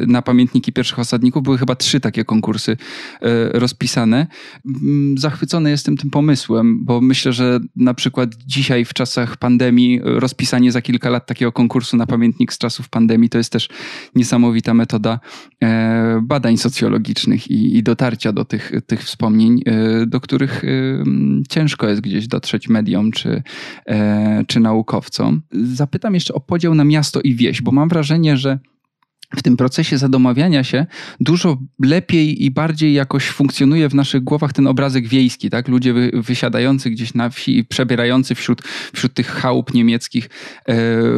y, 0.04 0.08
na 0.08 0.22
pamiętniki 0.22 0.74
pierwszych 0.74 1.00
osadników. 1.00 1.44
Były 1.44 1.58
chyba 1.58 1.76
trzy 1.76 2.00
takie 2.00 2.24
konkursy 2.24 2.72
y, 2.72 2.78
rozpisane. 3.54 4.28
Mm, 4.66 5.18
zachwycony 5.18 5.70
jestem 5.70 5.98
tym 5.98 6.10
pomysłem, 6.10 6.86
bo 6.86 7.02
myślę, 7.02 7.34
że 7.34 7.60
na 7.76 7.94
przykład 7.94 8.30
dzisiaj 8.46 8.86
w 8.86 8.94
czasach 8.94 9.38
pandemii 9.38 10.02
rozpisanie 10.04 10.72
za 10.72 10.82
kilka 10.82 11.10
lat 11.10 11.28
takiego 11.28 11.52
konkursu 11.52 11.98
na 11.98 12.06
pamiętnik 12.06 12.54
z 12.54 12.58
czasów 12.58 12.90
pandemii 12.90 13.30
to 13.30 13.38
jest 13.38 13.52
też 13.52 13.70
niesamowita 14.16 14.74
metoda 14.74 15.20
badań 16.22 16.58
socjologicznych 16.58 17.05
nostalgicznych 17.06 17.52
i, 17.52 17.78
i 17.78 17.84
dotarcia 17.84 18.32
do 18.32 18.46
tych, 18.46 18.72
tych 18.88 19.04
wspomnień, 19.04 19.62
y, 20.02 20.08
do 20.08 20.20
których 20.20 20.64
y, 20.64 21.04
ciężko 21.50 21.88
jest 21.88 22.02
gdzieś 22.02 22.28
dotrzeć 22.28 22.70
mediom 22.70 23.12
czy, 23.12 23.44
e, 23.86 24.44
czy 24.48 24.60
naukowcom. 24.60 25.42
Zapytam 25.52 26.14
jeszcze 26.14 26.34
o 26.34 26.40
podział 26.40 26.76
na 26.76 26.84
miasto 26.84 27.22
i 27.22 27.36
wieś, 27.36 27.62
bo 27.62 27.72
mam 27.72 27.90
wrażenie, 27.90 28.38
że 28.38 28.60
w 29.36 29.44
tym 29.44 29.58
procesie 29.58 29.98
zadomawiania 29.98 30.64
się 30.64 30.86
dużo 31.20 31.58
lepiej 31.80 32.44
i 32.46 32.52
bardziej 32.52 32.94
jakoś 32.94 33.30
funkcjonuje 33.30 33.90
w 33.90 33.96
naszych 33.96 34.24
głowach 34.24 34.54
ten 34.54 34.68
obrazek 34.68 35.08
wiejski, 35.08 35.50
tak? 35.50 35.68
Ludzie 35.68 35.94
wy, 35.94 36.12
wysiadający 36.14 36.90
gdzieś 36.90 37.14
na 37.14 37.30
wsi 37.30 37.58
i 37.58 37.64
przebierający 37.64 38.36
wśród, 38.36 38.62
wśród 38.94 39.14
tych 39.14 39.28
chałup 39.28 39.74
niemieckich 39.74 40.30
e, 40.66 40.76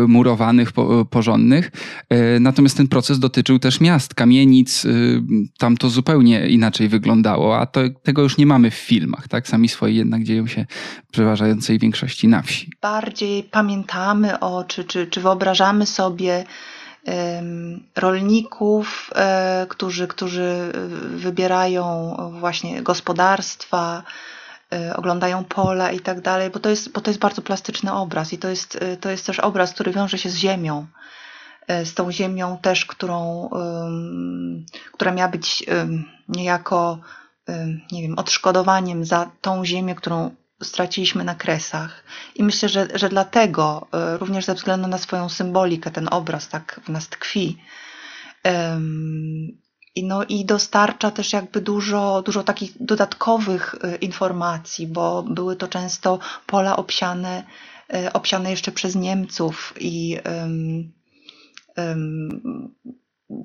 murowanych, 0.07 0.71
po, 0.71 1.05
porządnych. 1.05 1.71
E, 2.09 2.39
natomiast 2.39 2.77
ten 2.77 2.87
proces 2.87 3.19
dotyczył 3.19 3.59
też 3.59 3.81
miast, 3.81 4.13
kamienic. 4.13 4.85
E, 4.85 4.89
tam 5.57 5.77
to 5.77 5.89
zupełnie 5.89 6.47
inaczej 6.47 6.89
wyglądało, 6.89 7.59
a 7.59 7.65
to, 7.65 7.81
tego 8.03 8.21
już 8.21 8.37
nie 8.37 8.45
mamy 8.45 8.71
w 8.71 8.75
filmach, 8.75 9.27
tak? 9.27 9.47
Sami 9.47 9.69
swoje 9.69 9.93
jednak 9.93 10.23
dzieją 10.23 10.47
się 10.47 10.65
w 11.07 11.11
przeważającej 11.11 11.79
większości 11.79 12.27
na 12.27 12.41
wsi. 12.41 12.71
Bardziej 12.81 13.43
pamiętamy 13.43 14.39
o, 14.39 14.63
czy, 14.63 14.83
czy, 14.83 15.07
czy 15.07 15.21
wyobrażamy 15.21 15.85
sobie 15.85 16.43
rolników, 17.95 19.11
e, 19.15 19.65
którzy, 19.69 20.07
którzy 20.07 20.71
wybierają 21.15 22.15
właśnie 22.39 22.81
gospodarstwa, 22.81 24.03
e, 24.73 24.95
oglądają 24.95 25.43
pola 25.43 25.91
i 25.91 25.99
tak 25.99 26.21
dalej, 26.21 26.49
bo 26.49 26.59
to 26.59 26.69
jest, 26.69 26.91
bo 26.91 27.01
to 27.01 27.09
jest 27.09 27.19
bardzo 27.19 27.41
plastyczny 27.41 27.93
obraz 27.93 28.33
i 28.33 28.37
to 28.37 28.49
jest, 28.49 28.75
e, 28.81 28.97
to 28.97 29.09
jest 29.09 29.25
też 29.25 29.39
obraz, 29.39 29.73
który 29.73 29.91
wiąże 29.91 30.17
się 30.17 30.29
z 30.29 30.35
ziemią. 30.35 30.87
Z 31.83 31.93
tą 31.93 32.11
ziemią 32.11 32.57
też, 32.61 32.85
którą, 32.85 33.49
która 34.93 35.11
miała 35.11 35.29
być 35.29 35.65
niejako, 36.29 36.99
nie 37.91 38.01
wiem, 38.01 38.19
odszkodowaniem 38.19 39.05
za 39.05 39.31
tą 39.41 39.65
ziemię, 39.65 39.95
którą 39.95 40.35
straciliśmy 40.63 41.23
na 41.23 41.35
kresach. 41.35 42.03
I 42.35 42.43
myślę, 42.43 42.69
że, 42.69 42.87
że 42.93 43.09
dlatego, 43.09 43.87
e, 43.93 44.17
również 44.17 44.45
ze 44.45 44.53
względu 44.53 44.87
na 44.87 44.97
swoją 44.97 45.29
symbolikę, 45.29 45.91
ten 45.91 46.07
obraz 46.11 46.49
tak 46.49 46.81
w 46.83 46.89
nas 46.89 47.07
tkwi. 47.07 47.57
I, 49.95 50.03
no, 50.03 50.23
I 50.23 50.45
dostarcza 50.45 51.11
też 51.11 51.33
jakby 51.33 51.61
dużo, 51.61 52.21
dużo 52.21 52.43
takich 52.43 52.71
dodatkowych 52.79 53.75
e, 53.81 53.95
informacji, 53.95 54.87
bo 54.87 55.23
były 55.23 55.55
to 55.55 55.67
często 55.67 56.19
pola 56.45 56.77
obsiane, 56.77 57.43
e, 57.93 58.13
obsiane 58.13 58.51
jeszcze 58.51 58.71
przez 58.71 58.95
Niemców 58.95 59.73
i 59.79 60.17
um, 60.25 60.91
um, 61.77 62.75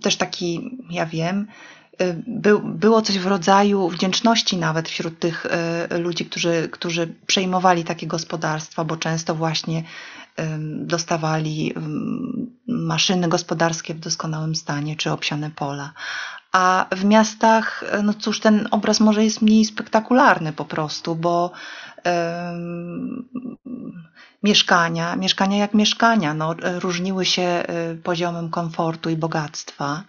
też 0.02 0.16
taki, 0.16 0.78
ja 0.90 1.06
wiem, 1.06 1.46
Y, 2.00 2.22
był, 2.26 2.60
było 2.62 3.02
coś 3.02 3.18
w 3.18 3.26
rodzaju 3.26 3.88
wdzięczności 3.88 4.56
nawet 4.56 4.88
wśród 4.88 5.18
tych 5.18 5.46
y, 5.46 5.98
ludzi, 5.98 6.24
którzy, 6.26 6.68
którzy 6.72 7.14
przejmowali 7.26 7.84
takie 7.84 8.06
gospodarstwa, 8.06 8.84
bo 8.84 8.96
często 8.96 9.34
właśnie 9.34 9.82
dostawali 10.70 11.74
maszyny 12.68 13.28
gospodarskie 13.28 13.94
w 13.94 13.98
doskonałym 13.98 14.54
stanie 14.54 14.96
czy 14.96 15.10
obsiane 15.10 15.50
pola. 15.50 15.92
A 16.52 16.86
w 16.92 17.04
miastach, 17.04 17.84
no 18.02 18.14
cóż, 18.14 18.40
ten 18.40 18.68
obraz 18.70 19.00
może 19.00 19.24
jest 19.24 19.42
mniej 19.42 19.64
spektakularny 19.64 20.52
po 20.52 20.64
prostu, 20.64 21.14
bo 21.14 21.50
um, 22.04 23.28
mieszkania, 24.42 25.16
mieszkania 25.16 25.58
jak 25.58 25.74
mieszkania, 25.74 26.34
no, 26.34 26.54
różniły 26.78 27.24
się 27.24 27.62
y, 27.92 27.96
poziomem 27.96 28.50
komfortu 28.50 29.10
i 29.10 29.16
bogactwa 29.16 30.04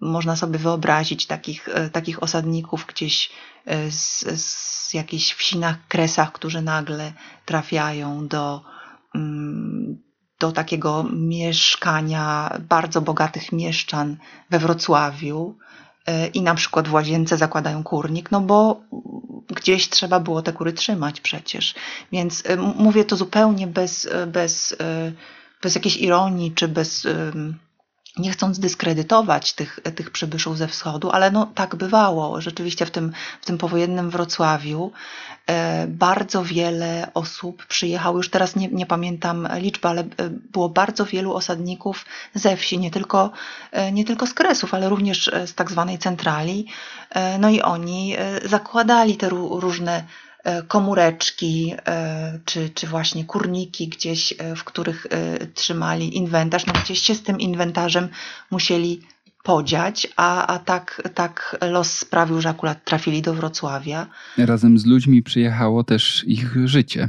można 0.00 0.36
sobie 0.36 0.58
wyobrazić 0.58 1.26
takich, 1.26 1.68
e, 1.68 1.90
takich 1.90 2.22
osadników 2.22 2.86
gdzieś 2.88 3.30
e, 3.66 3.90
z, 3.90 4.24
z 4.40 4.94
jakichś 4.94 5.32
wsi 5.32 5.58
na 5.58 5.76
kresach, 5.88 6.32
którzy 6.32 6.62
nagle 6.62 7.12
trafiają 7.44 8.28
do, 8.28 8.62
mm, 9.14 10.02
do 10.40 10.52
takiego 10.52 11.04
mieszkania 11.12 12.56
bardzo 12.68 13.00
bogatych 13.00 13.52
mieszczan 13.52 14.16
we 14.50 14.58
Wrocławiu 14.58 15.56
e, 16.06 16.26
i 16.26 16.42
na 16.42 16.54
przykład 16.54 16.88
w 16.88 16.92
łazience 16.92 17.36
zakładają 17.36 17.82
kurnik, 17.82 18.30
no 18.30 18.40
bo 18.40 18.80
gdzieś 19.48 19.88
trzeba 19.88 20.20
było 20.20 20.42
te 20.42 20.52
kury 20.52 20.72
trzymać 20.72 21.20
przecież. 21.20 21.74
Więc 22.12 22.42
mówię 22.76 23.04
to 23.04 23.16
zupełnie 23.16 23.66
bez, 23.66 24.08
bez, 24.26 24.76
bez 25.62 25.74
jakiejś 25.74 25.96
ironii 25.96 26.52
czy 26.52 26.68
bez 26.68 27.06
nie 28.16 28.30
chcąc 28.30 28.58
dyskredytować 28.58 29.52
tych, 29.52 29.80
tych 29.94 30.10
przybyszów 30.10 30.58
ze 30.58 30.68
wschodu, 30.68 31.10
ale 31.10 31.30
no 31.30 31.46
tak 31.54 31.76
bywało. 31.76 32.40
Rzeczywiście 32.40 32.86
w 32.86 32.90
tym, 32.90 33.12
w 33.40 33.46
tym 33.46 33.58
powojennym 33.58 34.10
Wrocławiu 34.10 34.92
e, 35.46 35.86
bardzo 35.86 36.44
wiele 36.44 37.10
osób 37.14 37.66
przyjechało, 37.66 38.16
już 38.16 38.30
teraz 38.30 38.56
nie, 38.56 38.68
nie 38.68 38.86
pamiętam 38.86 39.48
liczby, 39.56 39.88
ale 39.88 40.00
e, 40.00 40.06
było 40.30 40.68
bardzo 40.68 41.04
wielu 41.04 41.34
osadników 41.34 42.04
ze 42.34 42.56
wsi, 42.56 42.78
nie 42.78 42.90
tylko, 42.90 43.30
e, 43.72 43.92
nie 43.92 44.04
tylko 44.04 44.26
z 44.26 44.34
Kresów, 44.34 44.74
ale 44.74 44.88
również 44.88 45.30
z 45.46 45.54
tak 45.54 45.70
zwanej 45.70 45.98
centrali. 45.98 46.66
E, 47.10 47.38
no 47.38 47.50
i 47.50 47.62
oni 47.62 48.16
e, 48.18 48.48
zakładali 48.48 49.16
te 49.16 49.28
różne 49.28 50.04
E, 50.33 50.33
komóreczki 50.68 51.74
e, 51.86 52.38
czy, 52.44 52.70
czy 52.70 52.86
właśnie 52.86 53.24
kurniki 53.24 53.88
gdzieś, 53.88 54.34
e, 54.38 54.56
w 54.56 54.64
których 54.64 55.06
trzymali 55.54 56.16
inwentarz, 56.16 56.66
no 56.66 56.72
gdzieś 56.84 56.98
się 56.98 57.14
z 57.14 57.22
tym 57.22 57.40
inwentarzem 57.40 58.08
musieli 58.50 59.00
podziać, 59.44 60.08
a, 60.16 60.46
a 60.46 60.58
tak, 60.58 61.10
tak 61.14 61.56
los 61.70 61.98
sprawił, 61.98 62.40
że 62.40 62.48
akurat 62.48 62.84
trafili 62.84 63.22
do 63.22 63.34
Wrocławia. 63.34 64.06
Razem 64.38 64.78
z 64.78 64.86
ludźmi 64.86 65.22
przyjechało 65.22 65.84
też 65.84 66.24
ich 66.26 66.56
życie, 66.64 67.08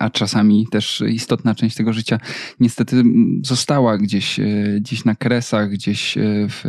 a 0.00 0.10
czasami 0.10 0.66
też 0.70 1.02
istotna 1.08 1.54
część 1.54 1.76
tego 1.76 1.92
życia 1.92 2.18
niestety 2.60 3.02
została 3.42 3.98
gdzieś, 3.98 4.40
gdzieś 4.80 5.04
na 5.04 5.14
Kresach, 5.14 5.70
gdzieś 5.70 6.14
w 6.48 6.62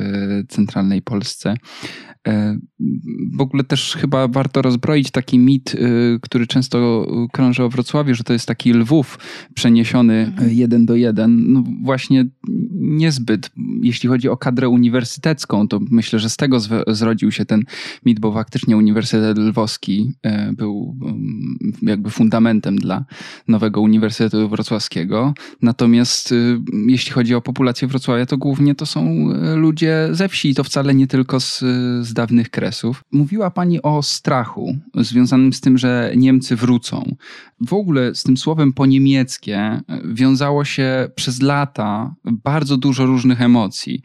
centralnej 0.49 1.01
Polsce. 1.01 1.55
E, 2.27 2.57
w 3.33 3.41
ogóle 3.41 3.63
też 3.63 3.97
chyba 4.01 4.27
warto 4.27 4.61
rozbroić 4.61 5.11
taki 5.11 5.39
mit, 5.39 5.75
e, 5.75 5.77
który 6.21 6.47
często 6.47 7.07
krąży 7.31 7.63
o 7.63 7.69
Wrocławiu, 7.69 8.15
że 8.15 8.23
to 8.23 8.33
jest 8.33 8.45
taki 8.45 8.73
Lwów 8.73 9.19
przeniesiony 9.53 10.13
mhm. 10.13 10.53
jeden 10.53 10.85
do 10.85 10.95
jeden. 10.95 11.53
No 11.53 11.63
właśnie 11.83 12.25
niezbyt. 12.73 13.51
Jeśli 13.81 14.09
chodzi 14.09 14.29
o 14.29 14.37
kadrę 14.37 14.69
uniwersytecką, 14.69 14.86
to 15.69 15.79
myślę, 15.91 16.19
że 16.19 16.29
z 16.29 16.37
tego 16.37 16.59
zrodził 16.87 17.31
się 17.31 17.45
ten 17.45 17.63
mit, 18.05 18.19
bo 18.19 18.33
faktycznie 18.33 18.77
Uniwersytet 18.77 19.37
Lwowski 19.37 20.11
e, 20.23 20.53
był 20.53 20.97
mm, 21.01 21.57
jakby 21.81 22.09
fundamentem 22.09 22.75
dla 22.75 23.05
nowego 23.47 23.81
Uniwersytetu 23.81 24.49
Wrocławskiego. 24.49 25.33
Natomiast 25.61 26.33
jeśli 26.87 27.11
chodzi 27.11 27.35
o 27.35 27.41
populację 27.41 27.87
Wrocławia, 27.87 28.25
to 28.25 28.37
głównie 28.37 28.75
to 28.75 28.85
są 28.85 29.27
ludzie 29.55 30.09
ze 30.11 30.29
wsi 30.29 30.49
i 30.49 30.55
to 30.55 30.63
wcale 30.63 30.95
nie 30.95 31.07
tylko 31.07 31.39
z, 31.39 31.59
z 32.01 32.13
dawnych 32.13 32.49
kresów. 32.49 33.03
Mówiła 33.11 33.51
Pani 33.51 33.81
o 33.81 34.03
strachu 34.03 34.77
związanym 34.95 35.53
z 35.53 35.61
tym, 35.61 35.77
że 35.77 36.13
Niemcy 36.15 36.55
wrócą. 36.55 37.15
W 37.61 37.73
ogóle 37.73 38.15
z 38.15 38.23
tym 38.23 38.37
słowem 38.37 38.73
po 38.73 38.85
niemieckie 38.85 39.81
wiązało 40.05 40.65
się 40.65 41.09
przez 41.15 41.41
lata 41.41 42.15
bardzo 42.23 42.77
dużo 42.77 43.05
różnych 43.05 43.41
emocji. 43.41 44.01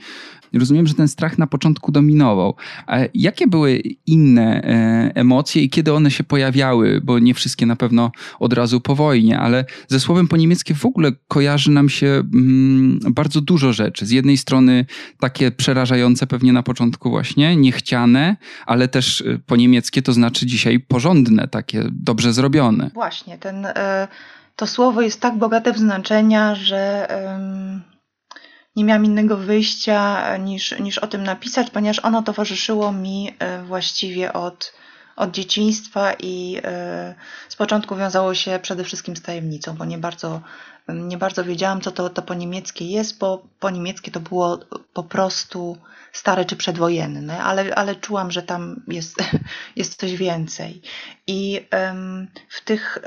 Rozumiem, 0.59 0.87
że 0.87 0.95
ten 0.95 1.09
strach 1.09 1.39
na 1.39 1.47
początku 1.47 1.93
dominował. 1.93 2.55
A 2.87 2.99
jakie 3.15 3.47
były 3.47 3.83
inne 4.07 4.63
e, 4.63 5.13
emocje 5.15 5.63
i 5.63 5.71
kiedy 5.71 5.93
one 5.93 6.11
się 6.11 6.25
pojawiały? 6.25 7.01
Bo 7.01 7.19
nie 7.19 7.35
wszystkie 7.35 7.67
na 7.67 7.77
pewno 7.77 8.13
od 8.39 8.53
razu 8.53 8.81
po 8.81 8.95
wojnie, 8.95 9.39
ale 9.39 9.65
ze 9.89 10.01
słowem 10.01 10.29
po 10.29 10.37
niemieckie 10.37 10.75
w 10.75 10.87
ogóle 10.87 11.13
kojarzy 11.29 11.71
nam 11.71 11.89
się 11.89 12.07
mm, 12.07 13.01
bardzo 13.11 13.41
dużo 13.41 13.73
rzeczy. 13.73 14.07
Z 14.07 14.11
jednej 14.11 14.37
strony 14.37 14.87
takie 15.21 15.51
przerażające 15.51 16.27
pewnie 16.27 16.53
na 16.53 16.63
początku 16.63 17.11
właśnie, 17.11 17.57
niechciane, 17.57 18.37
ale 18.67 18.89
też 18.89 19.21
e, 19.21 19.39
po 19.47 19.57
niemieckie 19.57 20.03
to 20.03 20.13
znaczy 20.13 20.47
dzisiaj 20.47 20.81
porządne, 20.81 21.49
takie 21.49 21.85
dobrze 21.91 22.33
zrobione. 22.33 22.91
Właśnie, 22.95 23.39
ten, 23.39 23.67
e, 23.67 24.09
to 24.57 24.67
słowo 24.67 25.03
jest 25.03 25.21
tak 25.21 25.39
bogate 25.39 25.73
w 25.73 25.79
znaczenia, 25.79 26.55
że 26.55 27.09
nie 28.77 28.85
miałam 28.85 29.05
innego 29.05 29.37
wyjścia 29.37 30.27
e, 30.27 30.39
niż, 30.39 30.79
niż 30.81 30.99
o 30.99 31.07
tym 31.07 31.25
napisać, 31.25 31.71
ponieważ 31.71 31.99
ono 31.99 32.23
towarzyszyło 32.23 32.93
mi 32.93 33.35
e, 33.39 33.63
właściwie 33.63 34.33
od, 34.33 34.73
od 35.17 35.31
dzieciństwa 35.31 36.13
i 36.13 36.61
e, 36.65 37.15
z 37.49 37.57
początku 37.57 37.97
wiązało 37.97 38.35
się 38.35 38.59
przede 38.63 38.85
wszystkim 38.85 39.17
z 39.17 39.23
tajemnicą, 39.23 39.77
bo 39.77 39.85
nie 39.85 39.99
bardzo, 39.99 40.41
nie 40.89 41.19
bardzo 41.19 41.45
wiedziałam, 41.45 41.81
co 41.81 41.93
to, 41.93 42.11
to 42.11 42.23
po 42.23 42.35
niemieckie 42.35 42.87
jest, 42.87 43.19
bo 43.19 43.47
po 43.61 43.71
niemieckie 43.71 44.11
to 44.11 44.21
było 44.21 44.59
po 44.93 45.03
prostu 45.03 45.77
stare 46.13 46.45
czy 46.45 46.57
przedwojenne, 46.57 47.43
ale, 47.43 47.75
ale 47.75 47.97
czułam, 47.97 48.31
że 48.31 48.43
tam 48.43 48.83
jest, 48.89 49.17
jest 49.77 50.01
coś 50.01 50.17
więcej. 50.17 50.83
I 51.27 51.67
w 52.49 52.65
tych 52.65 52.99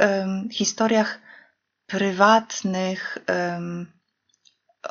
historiach 0.52 1.20
prywatnych, 1.88 3.18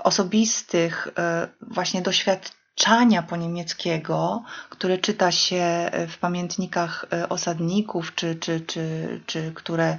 osobistych 0.02 1.08
e, 1.18 1.48
właśnie 1.60 2.02
doświadczania 2.02 3.22
po 3.22 3.36
niemieckiego, 3.36 4.42
które 4.70 4.98
czyta 4.98 5.32
się 5.32 5.90
w 6.08 6.18
pamiętnikach 6.18 7.04
e, 7.12 7.28
osadników, 7.28 8.14
czy, 8.14 8.34
czy, 8.34 8.60
czy, 8.60 9.20
czy 9.26 9.52
które 9.54 9.98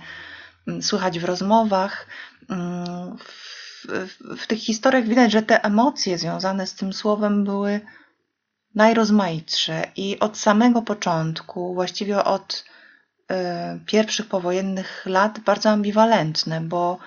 mm, 0.67 0.84
słychać 0.84 1.19
w 1.19 1.23
rozmowach, 1.23 2.08
mm, 2.49 3.17
w, 3.17 3.88
w, 3.88 4.41
w 4.43 4.47
tych 4.47 4.60
historiach 4.60 5.08
widać, 5.08 5.31
że 5.31 5.41
te 5.41 5.63
emocje 5.63 6.17
związane 6.17 6.67
z 6.67 6.75
tym 6.75 6.93
słowem 6.93 7.43
były 7.43 7.81
najrozmaitsze 8.75 9.84
i 9.95 10.19
od 10.19 10.38
samego 10.38 10.81
początku, 10.81 11.73
właściwie 11.73 12.23
od 12.23 12.65
y, 13.31 13.36
pierwszych 13.86 14.27
powojennych 14.27 15.05
lat, 15.05 15.39
bardzo 15.39 15.69
ambiwalentne, 15.69 16.62
bo 16.62 16.97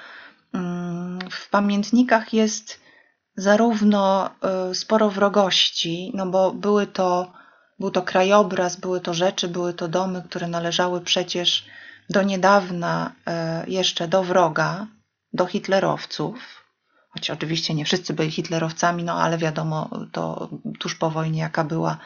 w 1.31 1.51
pamiętnikach 1.51 2.33
jest 2.33 2.81
zarówno 3.37 4.31
y, 4.71 4.75
sporo 4.75 5.11
wrogości, 5.11 6.13
no 6.15 6.27
bo 6.27 6.53
były 6.53 6.87
to, 6.87 7.33
był 7.79 7.91
to 7.91 8.03
krajobraz, 8.03 8.77
były 8.77 9.01
to 9.01 9.15
rzeczy, 9.15 9.49
były 9.49 9.75
to 9.75 9.89
domy, 9.89 10.23
które 10.23 10.49
należały 10.49 11.01
przecież 11.01 11.67
do 12.11 12.23
niedawna 12.23 13.13
y, 13.67 13.71
jeszcze 13.71 14.09
do 14.09 14.25
wroga, 14.25 14.87
do 15.33 15.47
hitlerowców. 15.47 16.65
Choć 17.11 17.31
oczywiście 17.31 17.75
nie 17.75 17.85
wszyscy 17.85 18.15
byli 18.15 18.31
hitlerowcami, 18.31 19.05
no 19.05 19.23
ale 19.23 19.39
wiadomo 19.39 19.91
to 20.13 20.49
tuż 20.79 20.95
po 20.95 21.11
wojnie, 21.11 21.41
jaka 21.41 21.65
była, 21.65 21.99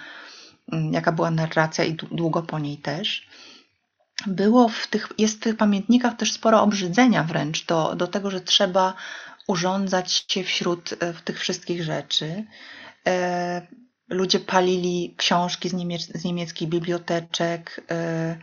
mm, 0.72 0.92
jaka 0.92 1.12
była 1.12 1.30
narracja 1.30 1.84
i 1.84 1.94
długo 1.94 2.42
po 2.42 2.58
niej 2.58 2.76
też 2.76 3.26
było 4.26 4.68
w 4.68 4.86
tych, 4.86 5.08
jest 5.18 5.36
w 5.36 5.40
tych 5.40 5.56
pamiętnikach 5.56 6.16
też 6.16 6.32
sporo 6.32 6.62
obrzydzenia 6.62 7.24
wręcz 7.24 7.66
do, 7.66 7.96
do 7.96 8.06
tego, 8.06 8.30
że 8.30 8.40
trzeba 8.40 8.94
urządzać 9.46 10.24
się 10.28 10.44
wśród 10.44 10.94
e, 11.00 11.14
tych 11.24 11.40
wszystkich 11.40 11.82
rzeczy. 11.82 12.44
E, 13.06 13.66
ludzie 14.08 14.40
palili 14.40 15.14
książki 15.16 15.68
z, 15.68 15.72
niemiec, 15.72 16.02
z 16.02 16.24
niemieckich 16.24 16.68
biblioteczek, 16.68 17.80
e, 17.90 18.36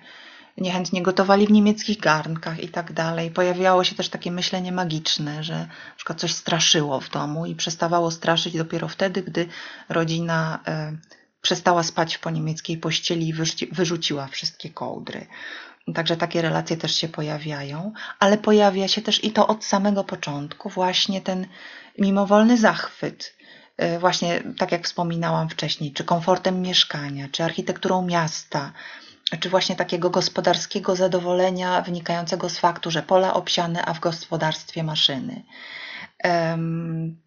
niechętnie 0.57 1.01
gotowali 1.01 1.47
w 1.47 1.51
niemieckich 1.51 1.99
garnkach 1.99 2.63
i 2.63 2.69
tak 2.69 2.93
dalej. 2.93 3.31
Pojawiało 3.31 3.83
się 3.83 3.95
też 3.95 4.09
takie 4.09 4.31
myślenie 4.31 4.71
magiczne, 4.71 5.43
że 5.43 5.53
na 5.59 5.95
przykład 5.95 6.19
coś 6.19 6.33
straszyło 6.33 6.99
w 6.99 7.09
domu 7.09 7.45
i 7.45 7.55
przestawało 7.55 8.11
straszyć 8.11 8.57
dopiero 8.57 8.87
wtedy, 8.87 9.21
gdy 9.21 9.47
rodzina 9.89 10.59
przestała 11.41 11.83
spać 11.83 12.17
po 12.17 12.29
niemieckiej 12.29 12.77
pościeli 12.77 13.29
i 13.29 13.33
wyrzuciła 13.71 14.27
wszystkie 14.27 14.69
kołdry. 14.69 15.27
Także 15.93 16.17
takie 16.17 16.41
relacje 16.41 16.77
też 16.77 16.95
się 16.95 17.07
pojawiają, 17.07 17.93
ale 18.19 18.37
pojawia 18.37 18.87
się 18.87 19.01
też 19.01 19.23
i 19.23 19.31
to 19.31 19.47
od 19.47 19.65
samego 19.65 20.03
początku, 20.03 20.69
właśnie 20.69 21.21
ten 21.21 21.47
mimowolny 21.97 22.57
zachwyt. 22.57 23.35
Y, 23.83 23.99
właśnie 23.99 24.43
tak 24.57 24.71
jak 24.71 24.85
wspominałam 24.85 25.49
wcześniej, 25.49 25.93
czy 25.93 26.03
komfortem 26.03 26.61
mieszkania, 26.61 27.27
czy 27.31 27.43
architekturą 27.43 28.05
miasta, 28.05 28.71
czy 29.39 29.49
właśnie 29.49 29.75
takiego 29.75 30.09
gospodarskiego 30.09 30.95
zadowolenia 30.95 31.81
wynikającego 31.81 32.49
z 32.49 32.59
faktu, 32.59 32.91
że 32.91 33.03
pola 33.03 33.33
obsiane, 33.33 33.85
a 33.85 33.93
w 33.93 33.99
gospodarstwie 33.99 34.83
maszyny. 34.83 35.43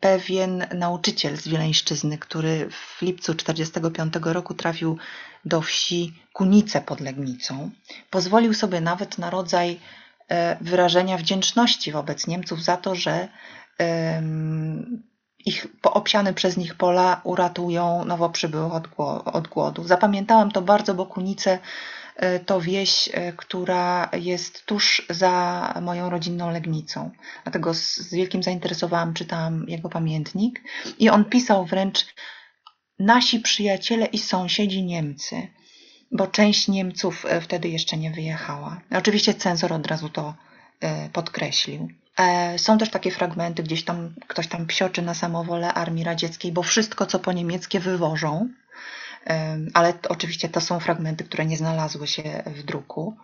Pewien 0.00 0.66
nauczyciel 0.74 1.36
z 1.36 1.48
Wileńszczyzny, 1.48 2.18
który 2.18 2.68
w 2.70 3.02
lipcu 3.02 3.34
1945 3.34 4.34
roku 4.34 4.54
trafił 4.54 4.98
do 5.44 5.60
wsi 5.60 6.14
Kunice 6.32 6.80
pod 6.80 7.00
Legnicą, 7.00 7.70
pozwolił 8.10 8.54
sobie 8.54 8.80
nawet 8.80 9.18
na 9.18 9.30
rodzaj 9.30 9.80
e, 10.28 10.56
wyrażenia 10.60 11.18
wdzięczności 11.18 11.92
wobec 11.92 12.26
Niemców 12.26 12.62
za 12.64 12.76
to, 12.76 12.94
że 12.94 13.28
ich 15.46 15.66
obsiane 15.82 16.34
przez 16.34 16.56
nich 16.56 16.74
pola 16.74 17.20
uratują 17.24 18.04
nowo 18.04 18.30
przybyłych 18.30 18.72
od 19.24 19.48
głodu. 19.48 19.84
Zapamiętałam 19.84 20.50
to 20.50 20.62
bardzo, 20.62 20.94
bo 20.94 21.06
Kunice 21.06 21.58
E, 22.16 22.40
to 22.40 22.60
wieś, 22.60 23.08
e, 23.12 23.32
która 23.32 24.10
jest 24.12 24.66
tuż 24.66 25.06
za 25.10 25.74
moją 25.82 26.10
rodzinną 26.10 26.50
Legnicą. 26.50 27.10
Dlatego 27.42 27.74
z, 27.74 27.96
z 27.96 28.14
wielkim 28.14 28.42
zainteresowaniem 28.42 29.14
czytałam 29.14 29.64
jego 29.68 29.88
pamiętnik 29.88 30.62
i 30.98 31.10
on 31.10 31.24
pisał 31.24 31.66
wręcz 31.66 32.06
nasi 32.98 33.40
przyjaciele 33.40 34.06
i 34.06 34.18
sąsiedzi 34.18 34.84
Niemcy, 34.84 35.48
bo 36.10 36.26
część 36.26 36.68
Niemców 36.68 37.26
e, 37.28 37.40
wtedy 37.40 37.68
jeszcze 37.68 37.96
nie 37.96 38.10
wyjechała. 38.10 38.80
Oczywiście 38.90 39.34
cenzor 39.34 39.72
od 39.72 39.86
razu 39.86 40.08
to 40.08 40.34
podkreślił. 41.12 41.88
E, 42.18 42.58
są 42.58 42.78
też 42.78 42.90
takie 42.90 43.10
fragmenty, 43.10 43.62
gdzieś 43.62 43.84
tam 43.84 44.14
ktoś 44.28 44.46
tam 44.46 44.66
psioczy 44.66 45.02
na 45.02 45.14
samowolę 45.14 45.74
armii 45.74 46.04
radzieckiej, 46.04 46.52
bo 46.52 46.62
wszystko, 46.62 47.06
co 47.06 47.18
po 47.18 47.32
niemieckie 47.32 47.80
wywożą, 47.80 48.48
ale 49.74 49.94
oczywiście 50.08 50.48
to 50.48 50.60
są 50.60 50.80
fragmenty, 50.80 51.24
które 51.24 51.46
nie 51.46 51.56
znalazły 51.56 52.06
się 52.06 52.42
w 52.46 52.62
druku. 52.62 53.16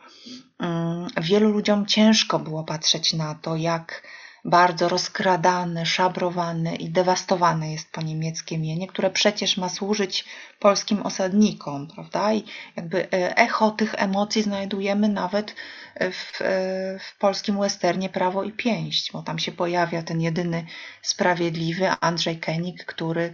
Mm, 0.59 1.07
wielu 1.22 1.51
ludziom 1.51 1.87
ciężko 1.87 2.38
było 2.38 2.64
patrzeć 2.64 3.12
na 3.12 3.35
to, 3.35 3.57
jak 3.57 4.03
bardzo 4.49 4.89
rozkradane, 4.89 5.87
szabrowane 5.87 6.77
i 6.77 6.91
dewastowane 6.91 7.73
jest 7.73 7.93
po 7.93 8.03
niemieckie 8.03 8.59
mienie, 8.59 8.87
które 8.87 9.11
przecież 9.11 9.57
ma 9.57 9.69
służyć 9.69 10.25
polskim 10.59 11.03
osadnikom, 11.03 11.87
prawda? 11.87 12.33
I 12.33 12.45
jakby 12.77 13.13
e, 13.13 13.37
echo 13.37 13.71
tych 13.71 13.95
emocji 13.97 14.43
znajdujemy 14.43 15.09
nawet 15.09 15.55
w, 16.01 16.43
e, 16.43 16.99
w 16.99 17.19
polskim 17.19 17.61
westernie 17.61 18.09
Prawo 18.09 18.45
i 18.45 18.53
Pięść, 18.53 19.13
bo 19.13 19.23
tam 19.23 19.39
się 19.39 19.53
pojawia 19.53 20.03
ten 20.03 20.21
jedyny 20.21 20.65
sprawiedliwy 21.03 21.91
Andrzej 22.01 22.39
Kenik, 22.39 22.85
który, 22.85 23.33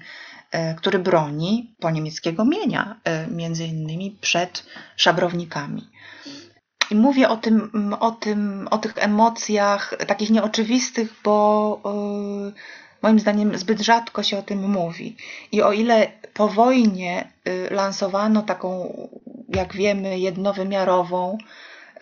e, 0.51 0.75
który 0.75 0.99
broni 0.99 1.75
po 1.81 1.91
niemieckiego 1.91 2.45
mienia, 2.45 3.01
między 3.31 3.65
innymi 3.65 4.19
przed 4.21 4.67
szabrownikami. 4.97 5.91
I 6.91 6.95
mówię 6.95 7.29
o 7.29 7.37
tym, 7.37 7.71
o 8.01 8.11
tym, 8.11 8.69
o 8.71 8.79
tych 8.79 8.93
emocjach 8.97 9.95
takich 10.07 10.31
nieoczywistych, 10.31 11.15
bo 11.25 11.81
yy, 12.47 12.53
moim 13.03 13.21
zdaniem 13.21 13.59
zbyt 13.59 13.81
rzadko 13.81 14.23
się 14.23 14.39
o 14.39 14.43
tym 14.43 14.71
mówi. 14.71 15.17
I 15.53 15.63
o 15.63 15.73
ile 15.73 16.13
po 16.35 16.49
wojnie 16.49 17.29
yy, 17.45 17.69
lansowano 17.71 18.43
taką, 18.43 18.97
jak 19.49 19.75
wiemy, 19.75 20.19
jednowymiarową, 20.19 21.39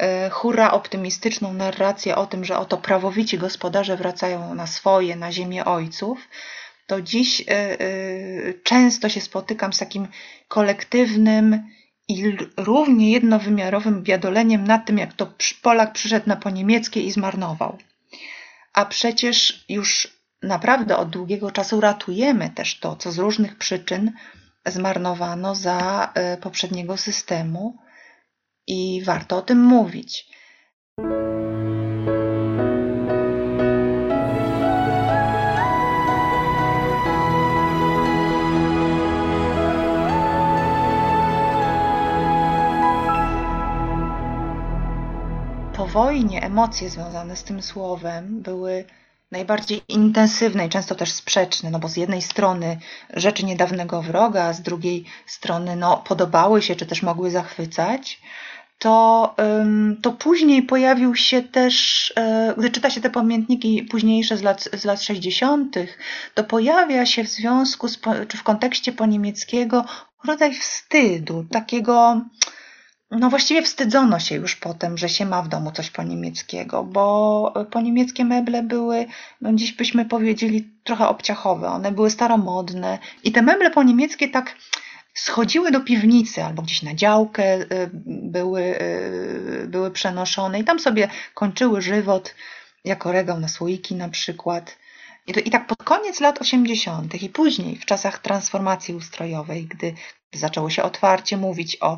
yy, 0.00 0.70
optymistyczną 0.70 1.52
narrację 1.52 2.16
o 2.16 2.26
tym, 2.26 2.44
że 2.44 2.58
oto 2.58 2.76
prawowici 2.76 3.38
gospodarze 3.38 3.96
wracają 3.96 4.54
na 4.54 4.66
swoje, 4.66 5.16
na 5.16 5.32
ziemię 5.32 5.64
ojców, 5.64 6.28
to 6.86 7.02
dziś 7.02 7.44
często 8.62 9.08
się 9.08 9.20
spotykam 9.20 9.72
z 9.72 9.78
takim 9.78 10.08
kolektywnym, 10.48 11.68
i 12.08 12.36
równie 12.56 13.10
jednowymiarowym 13.10 14.02
biadoleniem 14.02 14.64
nad 14.64 14.86
tym, 14.86 14.98
jak 14.98 15.12
to 15.14 15.32
Polak 15.62 15.92
przyszedł 15.92 16.28
na 16.28 16.36
poniemieckie 16.36 17.00
i 17.00 17.10
zmarnował. 17.12 17.78
A 18.72 18.84
przecież 18.84 19.64
już 19.68 20.08
naprawdę 20.42 20.96
od 20.96 21.10
długiego 21.10 21.50
czasu 21.50 21.80
ratujemy 21.80 22.50
też 22.50 22.78
to, 22.78 22.96
co 22.96 23.12
z 23.12 23.18
różnych 23.18 23.56
przyczyn 23.56 24.12
zmarnowano 24.66 25.54
za 25.54 26.12
e, 26.14 26.36
poprzedniego 26.36 26.96
systemu 26.96 27.78
i 28.66 29.02
warto 29.04 29.36
o 29.36 29.42
tym 29.42 29.64
mówić. 29.64 30.26
Wojnie 45.92 46.42
emocje 46.42 46.90
związane 46.90 47.36
z 47.36 47.44
tym 47.44 47.62
słowem 47.62 48.40
były 48.42 48.84
najbardziej 49.30 49.82
intensywne 49.88 50.66
i 50.66 50.68
często 50.68 50.94
też 50.94 51.12
sprzeczne, 51.12 51.70
no 51.70 51.78
bo 51.78 51.88
z 51.88 51.96
jednej 51.96 52.22
strony 52.22 52.78
rzeczy 53.14 53.44
niedawnego 53.44 54.02
wroga, 54.02 54.44
a 54.44 54.52
z 54.52 54.62
drugiej 54.62 55.04
strony 55.26 55.76
no, 55.76 55.96
podobały 55.96 56.62
się 56.62 56.76
czy 56.76 56.86
też 56.86 57.02
mogły 57.02 57.30
zachwycać, 57.30 58.20
to, 58.78 59.34
to 60.02 60.12
później 60.12 60.62
pojawił 60.62 61.16
się 61.16 61.42
też, 61.42 62.12
e, 62.16 62.54
gdy 62.58 62.70
czyta 62.70 62.90
się 62.90 63.00
te 63.00 63.10
pamiętniki 63.10 63.82
późniejsze 63.82 64.36
z 64.36 64.42
lat, 64.42 64.68
z 64.72 64.84
lat 64.84 65.02
60., 65.02 65.76
to 66.34 66.44
pojawia 66.44 67.06
się 67.06 67.24
w 67.24 67.28
związku 67.28 67.88
z, 67.88 68.00
czy 68.28 68.36
w 68.36 68.42
kontekście 68.42 68.92
po 68.92 69.06
niemieckiego 69.06 69.84
rodzaj 70.24 70.54
wstydu, 70.54 71.44
takiego 71.50 72.20
no 73.18 73.30
właściwie 73.30 73.62
wstydzono 73.62 74.20
się 74.20 74.34
już 74.34 74.56
potem, 74.56 74.98
że 74.98 75.08
się 75.08 75.26
ma 75.26 75.42
w 75.42 75.48
domu 75.48 75.72
coś 75.72 75.90
po 75.90 76.02
niemieckiego, 76.02 76.84
bo 76.84 77.54
po 77.70 77.80
niemieckie 77.80 78.24
meble 78.24 78.62
były, 78.62 79.06
no 79.40 79.52
dziś 79.52 79.72
byśmy 79.72 80.04
powiedzieli, 80.04 80.68
trochę 80.84 81.08
obciachowe. 81.08 81.68
One 81.68 81.92
były 81.92 82.10
staromodne 82.10 82.98
i 83.24 83.32
te 83.32 83.42
meble 83.42 83.70
po 83.70 83.82
niemieckie 83.82 84.28
tak 84.28 84.56
schodziły 85.14 85.70
do 85.70 85.80
piwnicy 85.80 86.44
albo 86.44 86.62
gdzieś 86.62 86.82
na 86.82 86.94
działkę 86.94 87.60
y, 87.60 87.90
były, 88.04 88.62
y, 88.62 89.66
były 89.68 89.90
przenoszone 89.90 90.60
i 90.60 90.64
tam 90.64 90.80
sobie 90.80 91.08
kończyły 91.34 91.82
żywot 91.82 92.34
jako 92.84 93.12
regał 93.12 93.40
na 93.40 93.48
słoiki 93.48 93.94
na 93.94 94.08
przykład. 94.08 94.78
I, 95.26 95.32
to, 95.32 95.40
I 95.40 95.50
tak 95.50 95.66
pod 95.66 95.82
koniec 95.82 96.20
lat 96.20 96.40
80. 96.40 97.22
i 97.22 97.28
później 97.28 97.76
w 97.76 97.84
czasach 97.84 98.18
transformacji 98.18 98.94
ustrojowej, 98.94 99.66
gdy 99.66 99.94
zaczęło 100.32 100.70
się 100.70 100.82
otwarcie 100.82 101.36
mówić 101.36 101.76
o 101.80 101.96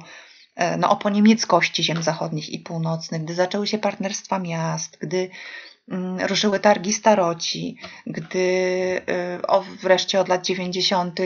no, 0.78 0.90
o 0.90 0.96
poniemieckości 0.96 1.84
ziem 1.84 2.02
zachodnich 2.02 2.50
i 2.50 2.58
północnych, 2.58 3.24
gdy 3.24 3.34
zaczęły 3.34 3.66
się 3.66 3.78
partnerstwa 3.78 4.38
miast, 4.38 4.98
gdy 5.00 5.30
mm, 5.88 6.20
ruszyły 6.26 6.60
targi 6.60 6.92
staroci, 6.92 7.76
gdy 8.06 8.40
e, 9.08 9.46
o, 9.46 9.64
wreszcie 9.82 10.20
od 10.20 10.28
lat 10.28 10.46
90. 10.46 11.20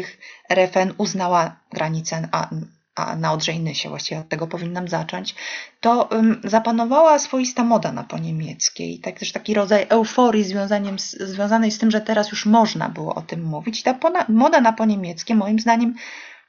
RFN 0.50 0.94
uznała 0.98 1.56
granicę 1.72 2.28
a, 2.32 2.48
a 2.94 3.16
na 3.16 3.32
Odrzejnysie, 3.32 3.88
właściwie 3.88 4.20
od 4.20 4.28
tego 4.28 4.46
powinnam 4.46 4.88
zacząć, 4.88 5.34
to 5.80 6.08
um, 6.10 6.40
zapanowała 6.44 7.18
swoista 7.18 7.64
moda 7.64 7.92
na 7.92 8.04
poniemieckie 8.04 8.98
tak, 8.98 9.18
też 9.18 9.32
taki 9.32 9.54
rodzaj 9.54 9.86
euforii 9.88 10.44
związaniem 10.44 10.98
z, 10.98 11.10
związanej 11.10 11.70
z 11.70 11.78
tym, 11.78 11.90
że 11.90 12.00
teraz 12.00 12.30
już 12.30 12.46
można 12.46 12.88
było 12.88 13.14
o 13.14 13.22
tym 13.22 13.44
mówić. 13.44 13.80
I 13.80 13.82
ta 13.82 13.98
moda 14.28 14.60
na 14.60 14.72
poniemieckie 14.72 15.34
moim 15.34 15.58
zdaniem 15.58 15.94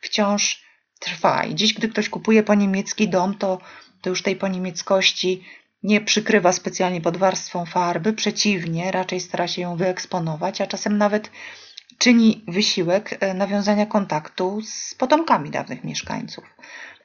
wciąż 0.01 0.68
trwa. 0.99 1.43
I 1.43 1.55
dziś, 1.55 1.73
gdy 1.73 1.89
ktoś 1.89 2.09
kupuje 2.09 2.43
po 2.43 2.55
niemiecki 2.55 3.09
dom, 3.09 3.37
to, 3.37 3.57
to 4.01 4.09
już 4.09 4.21
tej 4.21 4.35
po 4.35 4.47
niemieckości 4.47 5.43
nie 5.83 6.01
przykrywa 6.01 6.51
specjalnie 6.51 7.01
pod 7.01 7.17
warstwą 7.17 7.65
farby, 7.65 8.13
przeciwnie, 8.13 8.91
raczej 8.91 9.19
stara 9.19 9.47
się 9.47 9.61
ją 9.61 9.75
wyeksponować, 9.75 10.61
a 10.61 10.67
czasem 10.67 10.97
nawet 10.97 11.31
czyni 11.97 12.43
wysiłek 12.47 13.17
e, 13.19 13.33
nawiązania 13.33 13.85
kontaktu 13.85 14.61
z 14.61 14.93
potomkami 14.93 15.49
dawnych 15.49 15.83
mieszkańców. 15.83 16.43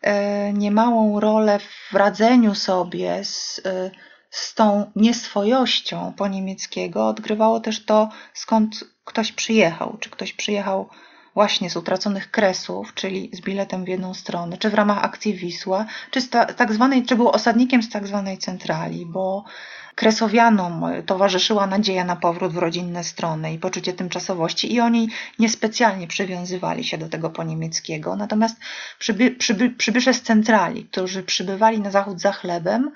E, 0.03 0.53
niemałą 0.53 1.21
rolę 1.21 1.59
w 1.59 1.95
radzeniu 1.95 2.55
sobie 2.55 3.25
z, 3.25 3.61
e, 3.67 3.91
z 4.31 4.55
tą 4.55 4.93
nieswojością 4.97 6.13
po 6.17 6.29
niemieckiego 6.29 7.09
odgrywało 7.09 7.61
też 7.61 7.85
to, 7.85 8.09
skąd 8.35 8.85
ktoś 9.05 9.33
przyjechał. 9.33 9.97
Czy 10.01 10.11
ktoś 10.11 10.33
przyjechał 10.33 10.89
właśnie 11.35 11.71
z 11.71 11.77
utraconych 11.77 12.31
kresów, 12.31 12.95
czyli 12.95 13.31
z 13.33 13.41
biletem 13.41 13.85
w 13.85 13.89
jedną 13.89 14.15
stronę, 14.15 14.59
czy 14.59 14.71
w 14.71 14.75
ramach 14.75 15.05
akcji 15.05 15.35
Wisła, 15.35 15.87
czy, 16.11 16.21
z 16.21 16.31
ta, 16.31 16.45
tak 16.45 16.73
zwanej, 16.73 17.03
czy 17.03 17.17
był 17.17 17.29
osadnikiem 17.29 17.83
z 17.83 17.91
tak 17.91 18.07
zwanej 18.07 18.39
centrali, 18.39 19.07
bo 19.07 19.45
Kresowianom 19.95 20.85
towarzyszyła 21.07 21.67
nadzieja 21.67 22.05
na 22.05 22.17
powrót 22.17 22.53
w 22.53 22.59
rodzinne 22.59 23.05
strony 23.05 23.53
i 23.53 23.59
poczucie 23.59 23.93
tymczasowości 23.93 24.75
i 24.75 24.81
oni 24.81 25.09
niespecjalnie 25.39 26.07
przywiązywali 26.07 26.85
się 26.85 26.99
do 26.99 27.09
tego 27.09 27.31
po 27.31 27.45
niemieckiego. 27.45 28.17
Natomiast 28.17 28.57
przyby, 28.99 29.31
przyby, 29.31 29.71
przybysze 29.71 30.15
z 30.15 30.23
centrali, 30.23 30.85
którzy 30.85 31.23
przybywali 31.23 31.81
na 31.81 31.91
zachód 31.91 32.21
za 32.21 32.33
chlebem, 32.33 32.91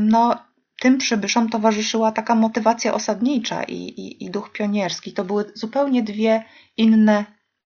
no 0.00 0.36
tym 0.80 0.98
przybyszom 0.98 1.48
towarzyszyła 1.48 2.12
taka 2.12 2.34
motywacja 2.34 2.94
osadnicza 2.94 3.62
i, 3.62 3.74
i, 3.74 4.24
i 4.24 4.30
duch 4.30 4.52
pionierski. 4.52 5.12
To 5.12 5.24
były 5.24 5.52
zupełnie 5.54 6.02
dwie 6.02 6.44
inne 6.76 7.24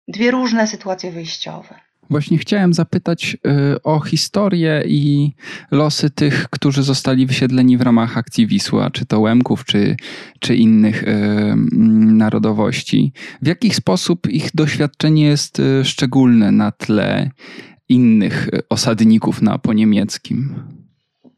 dwie 0.08 0.30
różne 0.30 0.66
sytuacje 0.66 1.12
wyjściowe. 1.12 1.74
Właśnie 2.10 2.38
chciałem 2.38 2.74
zapytać 2.74 3.36
y, 3.74 3.82
o 3.82 4.00
historię 4.00 4.82
i 4.86 5.32
losy 5.70 6.10
tych, 6.10 6.48
którzy 6.50 6.82
zostali 6.82 7.26
wysiedleni 7.26 7.76
w 7.76 7.80
ramach 7.80 8.18
akcji 8.18 8.46
Wisła, 8.46 8.90
czy 8.90 9.06
to 9.06 9.20
Łemków, 9.20 9.64
czy, 9.64 9.96
czy 10.40 10.56
innych 10.56 11.02
y, 11.02 11.06
narodowości. 12.06 13.12
W 13.42 13.46
jaki 13.46 13.70
sposób 13.70 14.28
ich 14.30 14.50
doświadczenie 14.54 15.24
jest 15.24 15.60
y, 15.60 15.84
szczególne 15.84 16.52
na 16.52 16.72
tle 16.72 17.30
innych 17.88 18.48
osadników 18.68 19.42
na 19.42 19.58
poniemieckim? 19.58 20.54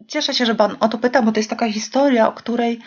Cieszę 0.06 0.34
się, 0.34 0.46
że 0.46 0.54
Pan 0.54 0.76
o 0.80 0.88
to 0.88 0.98
pyta, 0.98 1.22
bo 1.22 1.32
to 1.32 1.40
jest 1.40 1.50
taka 1.50 1.72
historia, 1.72 2.28
o 2.28 2.32
której 2.32 2.78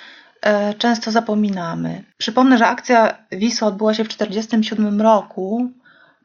często 0.78 1.12
zapominamy. 1.12 2.04
Przypomnę, 2.18 2.58
że 2.58 2.68
akcja 2.68 3.18
Wisła 3.32 3.68
odbyła 3.68 3.94
się 3.94 4.04
w 4.04 4.08
1947 4.08 5.02
roku, 5.02 5.72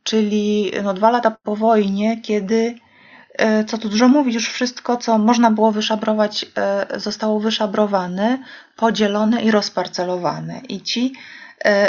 czyli 0.03 0.73
no 0.83 0.95
dwa 0.95 1.11
lata 1.11 1.37
po 1.43 1.57
wojnie, 1.57 2.21
kiedy, 2.23 2.75
e, 3.35 3.65
co 3.65 3.79
tu 3.79 3.89
dużo 3.89 4.09
mówić, 4.09 4.35
już 4.35 4.49
wszystko, 4.49 4.97
co 4.97 5.19
można 5.19 5.51
było 5.51 5.73
wyszabrować, 5.73 6.47
e, 6.57 7.01
zostało 7.01 7.41
wyszabrowane, 7.41 8.39
podzielone 8.77 9.43
i 9.43 9.51
rozparcelowane. 9.51 10.61
I 10.69 10.81
ci 10.81 11.13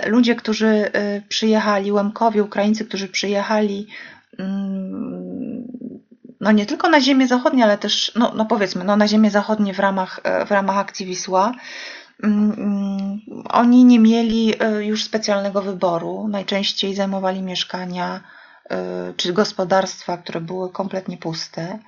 ludzie, 0.06 0.36
którzy 0.36 0.92
przyjechali, 1.30 1.92
Łemkowie, 1.92 2.44
Ukraińcy, 2.44 2.86
którzy 2.86 3.08
przyjechali 3.08 3.88
mm, 4.40 5.68
no 6.42 6.52
nie 6.52 6.66
tylko 6.66 6.90
na 6.90 7.02
ziemię 7.02 7.28
zachodnie, 7.28 7.63
ale 7.63 7.78
też, 7.78 8.12
no, 8.16 8.34
no 8.36 8.46
powiedzmy, 8.46 8.84
no 8.84 8.96
na 8.96 9.08
ziemię 9.08 9.32
zachodnie 9.32 9.74
w 9.74 9.80
ramach, 9.80 10.20
w 10.48 10.52
ramach 10.52 10.78
akcji 10.78 11.06
Wisła, 11.06 11.52
oni 13.49 13.86
nie 13.86 13.99
mieli 13.99 14.53
już 14.80 15.03
specjalnego 15.03 15.62
wyboru. 15.62 16.27
Najczęściej 16.27 16.95
zajmowali 16.95 17.41
mieszkania 17.41 18.21
czy 19.17 19.34
gospodarstwa, 19.34 20.17
które 20.17 20.41
były 20.41 20.71
kompletnie 20.71 21.17
puste. 21.17 21.80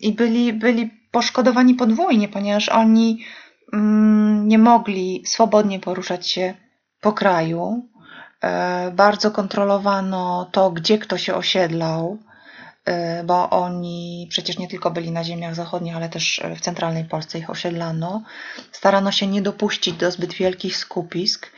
I 0.00 0.12
byli, 0.12 0.52
byli 0.52 0.90
poszkodowani 1.10 1.74
podwójnie, 1.74 2.28
ponieważ 2.28 2.68
oni 2.68 3.24
mm, 3.72 4.48
nie 4.48 4.58
mogli 4.58 5.22
swobodnie 5.26 5.80
poruszać 5.80 6.28
się 6.28 6.54
po 7.00 7.12
kraju. 7.12 7.88
E, 8.44 8.90
bardzo 8.90 9.30
kontrolowano 9.30 10.48
to, 10.52 10.70
gdzie 10.70 10.98
kto 10.98 11.18
się 11.18 11.34
osiedlał, 11.34 12.18
e, 12.18 12.33
bo 13.24 13.50
oni 13.50 14.26
przecież 14.30 14.58
nie 14.58 14.68
tylko 14.68 14.90
byli 14.90 15.12
na 15.12 15.24
ziemiach 15.24 15.54
zachodnich, 15.54 15.96
ale 15.96 16.08
też 16.08 16.40
w 16.56 16.60
centralnej 16.60 17.04
Polsce 17.04 17.38
ich 17.38 17.50
osiedlano. 17.50 18.22
Starano 18.72 19.12
się 19.12 19.26
nie 19.26 19.42
dopuścić 19.42 19.94
do 19.94 20.10
zbyt 20.10 20.32
wielkich 20.32 20.76
skupisk. 20.76 21.50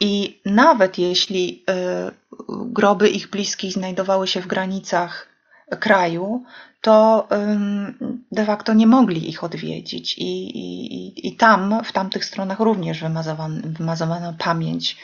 I 0.00 0.40
nawet 0.46 0.98
jeśli 0.98 1.64
e, 1.70 2.10
groby 2.48 3.08
ich 3.08 3.30
bliskich 3.30 3.72
znajdowały 3.72 4.28
się 4.28 4.40
w 4.40 4.46
granicach 4.46 5.28
kraju, 5.80 6.44
to 6.80 7.28
de 8.32 8.44
facto 8.44 8.74
nie 8.74 8.86
mogli 8.86 9.28
ich 9.30 9.44
odwiedzić. 9.44 10.18
I, 10.18 10.58
i, 10.58 11.28
i 11.28 11.36
tam, 11.36 11.84
w 11.84 11.92
tamtych 11.92 12.24
stronach 12.24 12.60
również 12.60 13.00
wymazowano, 13.00 13.60
wymazowano 13.64 14.34
pamięć 14.38 14.96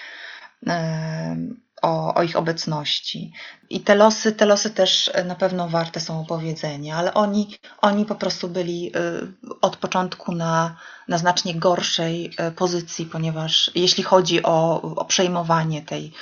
o, 1.83 2.15
o, 2.15 2.23
ich 2.23 2.37
obecności. 2.37 3.33
I 3.71 3.81
te 3.81 3.95
losy, 3.95 4.33
te 4.33 4.47
losy 4.47 4.71
też 4.71 5.11
na 5.27 5.35
pewno 5.35 5.69
warte 5.69 6.01
są 6.01 6.21
opowiedzenia, 6.21 6.97
ale 6.97 7.15
oni, 7.15 7.57
oni 7.81 8.05
po 8.05 8.15
prostu 8.15 8.49
byli 8.49 8.93
y, 8.97 9.61
od 9.61 9.77
początku 9.77 10.35
na, 10.35 10.77
na 11.09 11.19
znacznie 11.19 11.55
gorszej 11.55 12.31
y, 12.49 12.53
pozycji, 12.53 13.07
ponieważ 13.07 13.71
jeśli 13.75 14.03
chodzi 14.03 14.43
o, 14.43 14.83
o 14.83 15.05
przejmowanie 15.05 15.83
tej 15.83 16.13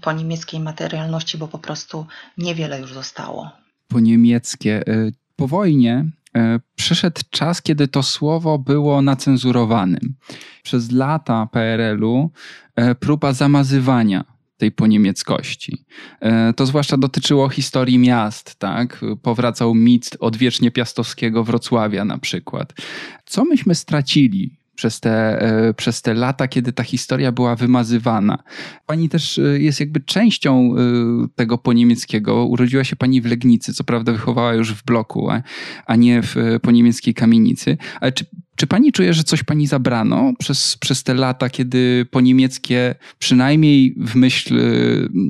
po 0.00 0.12
niemieckiej 0.12 0.60
materialności, 0.60 1.38
bo 1.38 1.48
po 1.48 1.58
prostu 1.58 2.06
niewiele 2.38 2.80
już 2.80 2.92
zostało 2.92 3.50
po 3.88 4.00
niemieckie. 4.00 4.86
E, 4.86 5.10
po 5.36 5.48
wojnie 5.48 6.04
e, 6.36 6.60
przyszedł 6.76 7.20
czas, 7.30 7.62
kiedy 7.62 7.88
to 7.88 8.02
słowo 8.02 8.58
było 8.58 9.02
nacenzurowanym. 9.02 10.14
Przez 10.62 10.92
lata 10.92 11.48
PRL-u 11.52 12.30
e, 12.76 12.94
próba 12.94 13.32
zamazywania 13.32 14.24
tej 14.56 14.72
poniemieckości. 14.72 15.84
To 16.56 16.66
zwłaszcza 16.66 16.96
dotyczyło 16.96 17.48
historii 17.48 17.98
miast, 17.98 18.54
tak? 18.54 19.04
Powracał 19.22 19.74
mit 19.74 20.16
odwiecznie 20.20 20.70
piastowskiego 20.70 21.44
Wrocławia 21.44 22.04
na 22.04 22.18
przykład. 22.18 22.74
Co 23.24 23.44
myśmy 23.44 23.74
stracili 23.74 24.56
przez 24.76 25.00
te, 25.00 25.40
e, 25.40 25.74
przez 25.74 26.02
te 26.02 26.14
lata, 26.14 26.48
kiedy 26.48 26.72
ta 26.72 26.82
historia 26.82 27.32
była 27.32 27.56
wymazywana. 27.56 28.42
Pani 28.86 29.08
też 29.08 29.38
e, 29.38 29.42
jest 29.42 29.80
jakby 29.80 30.00
częścią 30.00 30.74
e, 30.74 30.78
tego 31.34 31.58
poniemieckiego. 31.58 32.44
Urodziła 32.44 32.84
się 32.84 32.96
pani 32.96 33.20
w 33.20 33.26
Legnicy, 33.26 33.74
co 33.74 33.84
prawda 33.84 34.12
wychowała 34.12 34.54
już 34.54 34.74
w 34.74 34.84
bloku, 34.84 35.28
a 35.86 35.96
nie 35.96 36.22
w 36.22 36.36
poniemieckiej 36.62 37.14
kamienicy. 37.14 37.76
Ale 38.00 38.12
czy, 38.12 38.24
czy 38.56 38.66
pani 38.66 38.92
czuje, 38.92 39.14
że 39.14 39.24
coś 39.24 39.42
pani 39.42 39.66
zabrano 39.66 40.32
przez, 40.38 40.76
przez 40.76 41.02
te 41.02 41.14
lata, 41.14 41.48
kiedy 41.48 42.06
poniemieckie 42.10 42.94
przynajmniej 43.18 43.94
w 43.98 44.14
myśl 44.14 44.60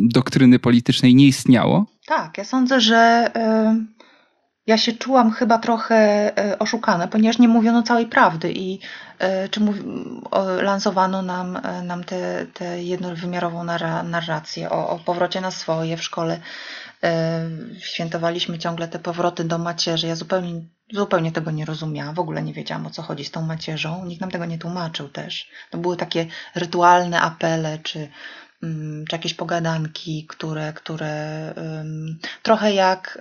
doktryny 0.08 0.58
politycznej 0.58 1.14
nie 1.14 1.26
istniało? 1.26 1.86
Tak, 2.06 2.38
ja 2.38 2.44
sądzę, 2.44 2.80
że 2.80 3.30
ja 4.66 4.78
się 4.78 4.92
czułam 4.92 5.30
chyba 5.30 5.58
trochę 5.58 6.32
oszukana, 6.58 7.08
ponieważ 7.08 7.38
nie 7.38 7.48
mówiono 7.48 7.82
całej 7.82 8.06
prawdy 8.06 8.52
i 8.52 8.78
E, 9.18 9.48
czy 9.48 9.60
mów, 9.60 9.76
lansowano 10.62 11.22
nam, 11.22 11.58
nam 11.82 12.04
tę 12.04 12.16
te, 12.16 12.46
te 12.46 12.82
jednowymiarową 12.82 13.64
narrację 14.04 14.70
o, 14.70 14.88
o 14.88 14.98
powrocie 14.98 15.40
na 15.40 15.50
swoje 15.50 15.96
w 15.96 16.02
szkole. 16.02 16.40
Świętowaliśmy 17.80 18.58
ciągle 18.58 18.88
te 18.88 18.98
powroty 18.98 19.44
do 19.44 19.58
macierzy. 19.58 20.06
Ja 20.06 20.16
zupełnie, 20.16 20.60
zupełnie 20.92 21.32
tego 21.32 21.50
nie 21.50 21.64
rozumiałam. 21.64 22.14
W 22.14 22.18
ogóle 22.18 22.42
nie 22.42 22.52
wiedziałam 22.52 22.86
o 22.86 22.90
co 22.90 23.02
chodzi 23.02 23.24
z 23.24 23.30
tą 23.30 23.42
macierzą. 23.42 24.04
Nikt 24.04 24.20
nam 24.20 24.30
tego 24.30 24.44
nie 24.44 24.58
tłumaczył 24.58 25.08
też. 25.08 25.48
To 25.70 25.78
były 25.78 25.96
takie 25.96 26.26
rytualne 26.54 27.20
apele, 27.20 27.78
czy, 27.78 28.08
mm, 28.62 29.04
czy 29.06 29.16
jakieś 29.16 29.34
pogadanki, 29.34 30.26
które, 30.26 30.72
które 30.72 31.54
trochę 32.42 32.72
jak 32.72 33.18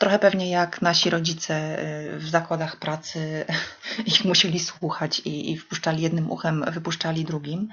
trochę 0.00 0.18
pewnie 0.18 0.50
jak 0.50 0.82
nasi 0.82 1.10
rodzice 1.10 1.78
y, 2.14 2.18
w 2.18 2.28
zakładach 2.28 2.76
pracy 2.76 3.44
ich 4.06 4.24
musieli 4.24 4.58
słuchać 4.58 5.20
i, 5.20 5.52
i 5.52 5.58
wpuszczali 5.58 6.02
jednym 6.02 6.30
uchem, 6.30 6.64
wypuszczali 6.72 7.24
drugim. 7.24 7.68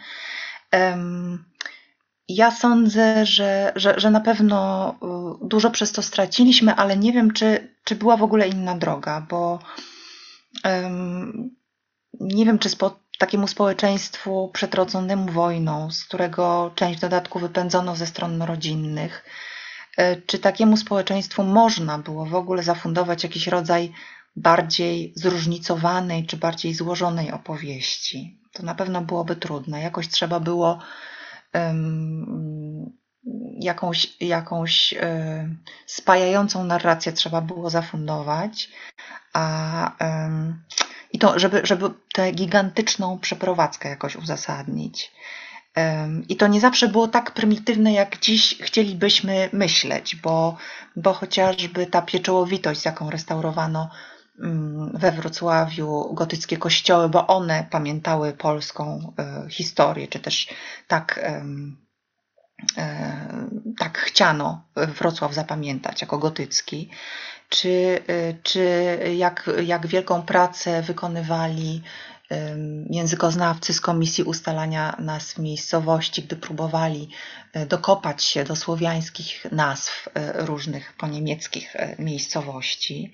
Ja 2.29 2.51
sądzę, 2.51 3.25
że, 3.25 3.71
że, 3.75 3.99
że 3.99 4.11
na 4.11 4.19
pewno 4.19 4.89
y, 5.43 5.47
dużo 5.47 5.71
przez 5.71 5.91
to 5.91 6.01
straciliśmy, 6.01 6.75
ale 6.75 6.97
nie 6.97 7.13
wiem, 7.13 7.33
czy, 7.33 7.75
czy 7.83 7.95
była 7.95 8.17
w 8.17 8.23
ogóle 8.23 8.47
inna 8.47 8.77
droga, 8.77 9.25
bo 9.29 9.59
um, 10.65 11.49
nie 12.19 12.45
wiem, 12.45 12.59
czy 12.59 12.69
spo, 12.69 12.99
takiemu 13.19 13.47
społeczeństwu 13.47 14.49
przetroconnemu 14.53 15.31
wojną, 15.31 15.91
z 15.91 16.03
którego 16.03 16.71
część 16.75 16.99
dodatku 16.99 17.39
wypędzono 17.39 17.95
ze 17.95 18.07
stron 18.07 18.41
rodzinnych, 18.41 19.23
E, 19.97 20.15
czy 20.21 20.39
takiemu 20.39 20.77
społeczeństwu 20.77 21.43
można 21.43 21.97
było 21.97 22.25
w 22.25 22.35
ogóle 22.35 22.63
zafundować 22.63 23.23
jakiś 23.23 23.47
rodzaj 23.47 23.91
bardziej 24.35 25.13
zróżnicowanej 25.15 26.25
czy 26.25 26.37
bardziej 26.37 26.73
złożonej 26.73 27.31
opowieści. 27.31 28.39
To 28.53 28.63
na 28.63 28.75
pewno 28.75 29.01
byłoby 29.01 29.35
trudne. 29.35 29.81
Jakoś 29.81 30.07
trzeba 30.07 30.39
było 30.39 30.79
jakąś, 33.59 34.21
jakąś 34.21 34.93
um, 34.93 35.63
spajającą 35.85 36.63
narrację 36.63 37.11
trzeba 37.11 37.41
było 37.41 37.69
zafundować, 37.69 38.69
a 39.33 39.91
i 41.13 41.19
to, 41.19 41.39
żeby, 41.39 41.61
żeby 41.63 41.89
tę 42.13 42.31
gigantyczną 42.31 43.19
przeprowadzkę 43.19 43.89
jakoś 43.89 44.15
uzasadnić. 44.15 45.11
I 46.29 46.35
to 46.35 46.47
nie 46.47 46.61
zawsze 46.61 46.87
było 46.87 47.07
tak 47.07 47.31
prymitywne, 47.31 47.93
jak 47.93 48.19
dziś 48.19 48.57
chcielibyśmy 48.61 49.49
myśleć, 49.53 50.15
bo, 50.15 50.57
bo 50.95 51.13
chociażby 51.13 51.85
ta 51.85 52.01
pieczołowitość, 52.01 52.85
jaką 52.85 53.09
restaurowano 53.09 53.89
we 54.93 55.11
Wrocławiu 55.11 56.13
gotyckie 56.13 56.57
kościoły, 56.57 57.09
bo 57.09 57.27
one 57.27 57.67
pamiętały 57.71 58.33
polską 58.33 59.13
e, 59.19 59.49
historię, 59.49 60.07
czy 60.07 60.19
też 60.19 60.47
tak, 60.87 61.19
e, 61.23 61.45
tak 63.79 63.97
chciano 63.97 64.63
Wrocław 64.75 65.33
zapamiętać 65.33 66.01
jako 66.01 66.17
gotycki, 66.17 66.89
czy, 67.49 67.99
e, 68.07 68.33
czy 68.43 68.97
jak, 69.17 69.49
jak 69.65 69.87
wielką 69.87 70.21
pracę 70.21 70.81
wykonywali 70.81 71.81
językoznawcy 72.89 73.73
z 73.73 73.81
Komisji 73.81 74.23
Ustalania 74.23 74.95
Nazw 74.99 75.37
Miejscowości, 75.37 76.23
gdy 76.23 76.35
próbowali 76.35 77.09
dokopać 77.67 78.23
się 78.23 78.43
do 78.43 78.55
słowiańskich 78.55 79.45
nazw 79.51 80.09
różnych 80.35 80.93
poniemieckich 80.93 81.75
miejscowości. 81.99 83.13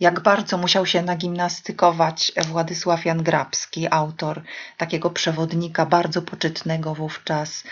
Jak 0.00 0.22
bardzo 0.22 0.58
musiał 0.58 0.86
się 0.86 1.02
nagimnastykować 1.02 2.32
Władysław 2.48 3.04
Jan 3.04 3.22
Grabski, 3.22 3.86
autor 3.90 4.42
takiego 4.76 5.10
przewodnika 5.10 5.86
bardzo 5.86 6.22
poczytnego 6.22 6.94
wówczas 6.94 7.64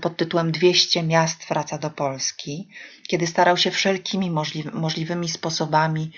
pod 0.00 0.16
tytułem 0.16 0.52
200 0.52 1.02
miast 1.02 1.48
wraca 1.48 1.78
do 1.78 1.90
Polski, 1.90 2.68
kiedy 3.08 3.26
starał 3.26 3.56
się 3.56 3.70
wszelkimi 3.70 4.30
możliwymi 4.72 5.28
sposobami 5.28 6.12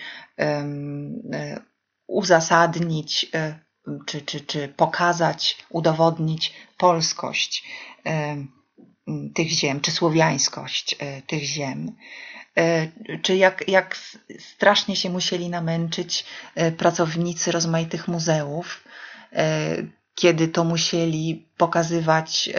uzasadnić 2.07 3.27
e, 3.35 3.59
czy, 4.07 4.21
czy, 4.23 4.41
czy 4.41 4.69
pokazać, 4.69 5.57
udowodnić 5.71 6.53
polskość 6.77 7.65
e, 8.07 8.37
tych 9.35 9.49
ziem, 9.49 9.81
czy 9.81 9.91
słowiańskość 9.91 10.97
e, 10.99 11.23
tych 11.23 11.43
ziem. 11.43 11.97
Czy 13.23 13.37
jak, 13.37 13.69
jak 13.69 13.97
strasznie 14.39 14.97
się 14.97 15.11
musieli 15.11 15.49
namęczyć 15.51 16.25
pracownicy 16.79 17.53
rozmaitych 17.53 18.09
muzeów, 18.09 18.85
kiedy 20.15 20.49
to 20.49 20.65
musieli 20.65 21.47
pokazywać 21.57 22.51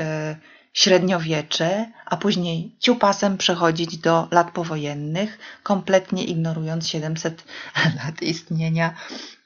średniowiecze, 0.73 1.91
a 2.05 2.17
później 2.17 2.71
ciupasem 2.79 3.37
przechodzić 3.37 3.97
do 3.97 4.27
lat 4.31 4.51
powojennych, 4.51 5.39
kompletnie 5.63 6.23
ignorując 6.23 6.87
700 6.87 7.43
lat 8.03 8.21
istnienia 8.21 8.93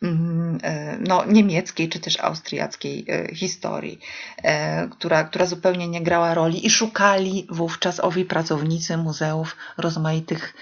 mm, 0.04 0.60
e, 0.64 0.98
no, 0.98 1.26
niemieckiej 1.26 1.90
czy 1.90 2.00
też 2.00 2.20
austriackiej 2.20 3.06
e, 3.10 3.36
historii, 3.36 4.00
e, 4.44 4.88
która, 4.88 5.24
która 5.24 5.46
zupełnie 5.46 5.88
nie 5.88 6.02
grała 6.02 6.34
roli 6.34 6.66
i 6.66 6.70
szukali 6.70 7.48
wówczas 7.50 8.00
owi 8.00 8.26
pracownicy 8.26 8.98
muzeów 8.98 9.56
rozmaitych 9.78 10.54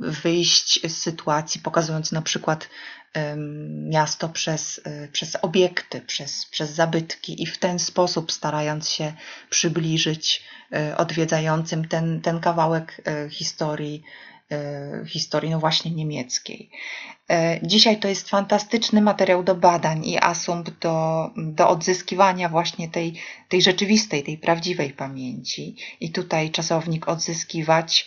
wyjść 0.00 0.92
z 0.92 0.96
sytuacji, 0.98 1.60
pokazując 1.60 2.12
na 2.12 2.22
przykład 2.22 2.68
miasto 3.88 4.28
przez, 4.28 4.80
przez 5.12 5.36
obiekty, 5.42 6.00
przez, 6.00 6.46
przez 6.46 6.70
zabytki 6.70 7.42
i 7.42 7.46
w 7.46 7.58
ten 7.58 7.78
sposób 7.78 8.32
starając 8.32 8.88
się 8.88 9.01
przybliżyć 9.50 10.42
e, 10.72 10.96
odwiedzającym 10.96 11.88
ten, 11.88 12.20
ten 12.20 12.40
kawałek 12.40 13.02
e, 13.06 13.30
historii, 13.30 14.02
historii 15.06 15.50
no 15.50 15.60
właśnie 15.60 15.90
niemieckiej. 15.90 16.70
Dzisiaj 17.62 17.98
to 17.98 18.08
jest 18.08 18.28
fantastyczny 18.28 19.02
materiał 19.02 19.42
do 19.42 19.54
badań 19.54 20.06
i 20.06 20.18
asumpt 20.18 20.78
do, 20.78 21.30
do 21.36 21.68
odzyskiwania 21.68 22.48
właśnie 22.48 22.88
tej, 22.88 23.20
tej 23.48 23.62
rzeczywistej, 23.62 24.22
tej 24.22 24.38
prawdziwej 24.38 24.90
pamięci. 24.90 25.76
I 26.00 26.10
tutaj 26.10 26.50
czasownik 26.50 27.08
odzyskiwać 27.08 28.06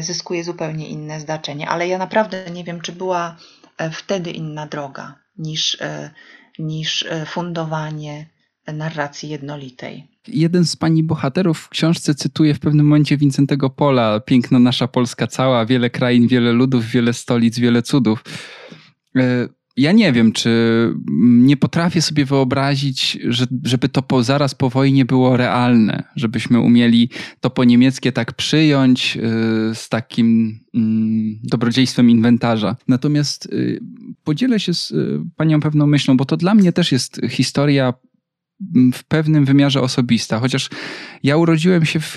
zyskuje 0.00 0.44
zupełnie 0.44 0.88
inne 0.88 1.20
znaczenie. 1.20 1.68
Ale 1.68 1.88
ja 1.88 1.98
naprawdę 1.98 2.50
nie 2.50 2.64
wiem, 2.64 2.80
czy 2.80 2.92
była 2.92 3.36
E, 3.78 3.90
wtedy 3.90 4.30
inna 4.30 4.66
droga 4.66 5.14
niż, 5.38 5.80
e, 5.80 6.10
niż 6.58 7.02
e, 7.02 7.26
fundowanie 7.26 8.26
narracji 8.72 9.28
jednolitej. 9.28 10.04
Jeden 10.28 10.64
z 10.64 10.76
pani 10.76 11.02
bohaterów 11.02 11.58
w 11.58 11.68
książce 11.68 12.14
cytuje 12.14 12.54
w 12.54 12.58
pewnym 12.58 12.86
momencie 12.86 13.16
Wincentego 13.16 13.70
Pola: 13.70 14.20
Piękna 14.20 14.58
nasza 14.58 14.88
Polska 14.88 15.26
cała, 15.26 15.66
wiele 15.66 15.90
krain, 15.90 16.28
wiele 16.28 16.52
ludów, 16.52 16.86
wiele 16.86 17.12
stolic, 17.12 17.58
wiele 17.58 17.82
cudów 17.82 18.24
ja 19.76 19.92
nie 19.92 20.12
wiem, 20.12 20.32
czy 20.32 20.50
nie 21.20 21.56
potrafię 21.56 22.02
sobie 22.02 22.24
wyobrazić, 22.24 23.18
że, 23.28 23.46
żeby 23.64 23.88
to 23.88 24.02
po, 24.02 24.22
zaraz 24.22 24.54
po 24.54 24.70
wojnie 24.70 25.04
było 25.04 25.36
realne, 25.36 26.02
żebyśmy 26.16 26.60
umieli 26.60 27.10
to 27.40 27.50
po 27.50 27.64
niemieckie 27.64 28.12
tak 28.12 28.32
przyjąć 28.32 29.16
y, 29.16 29.20
z 29.74 29.88
takim 29.88 30.58
y, 30.74 30.78
dobrodziejstwem 31.48 32.10
inwentarza. 32.10 32.76
Natomiast 32.88 33.46
y, 33.46 33.80
podzielę 34.24 34.60
się 34.60 34.74
z 34.74 34.94
panią 35.36 35.60
pewną 35.60 35.86
myślą, 35.86 36.16
bo 36.16 36.24
to 36.24 36.36
dla 36.36 36.54
mnie 36.54 36.72
też 36.72 36.92
jest 36.92 37.20
historia 37.28 37.94
w 38.94 39.04
pewnym 39.04 39.44
wymiarze 39.44 39.80
osobista, 39.80 40.40
chociaż 40.40 40.70
ja 41.22 41.36
urodziłem 41.36 41.84
się 41.84 42.00
w 42.00 42.16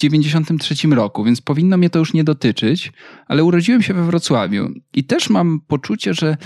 93 0.00 0.88
roku, 0.88 1.24
więc 1.24 1.40
powinno 1.40 1.76
mnie 1.76 1.90
to 1.90 1.98
już 1.98 2.14
nie 2.14 2.24
dotyczyć, 2.24 2.92
ale 3.26 3.44
urodziłem 3.44 3.82
się 3.82 3.94
we 3.94 4.04
Wrocławiu 4.04 4.68
i 4.94 5.04
też 5.04 5.30
mam 5.30 5.60
poczucie, 5.60 6.14
że 6.14 6.36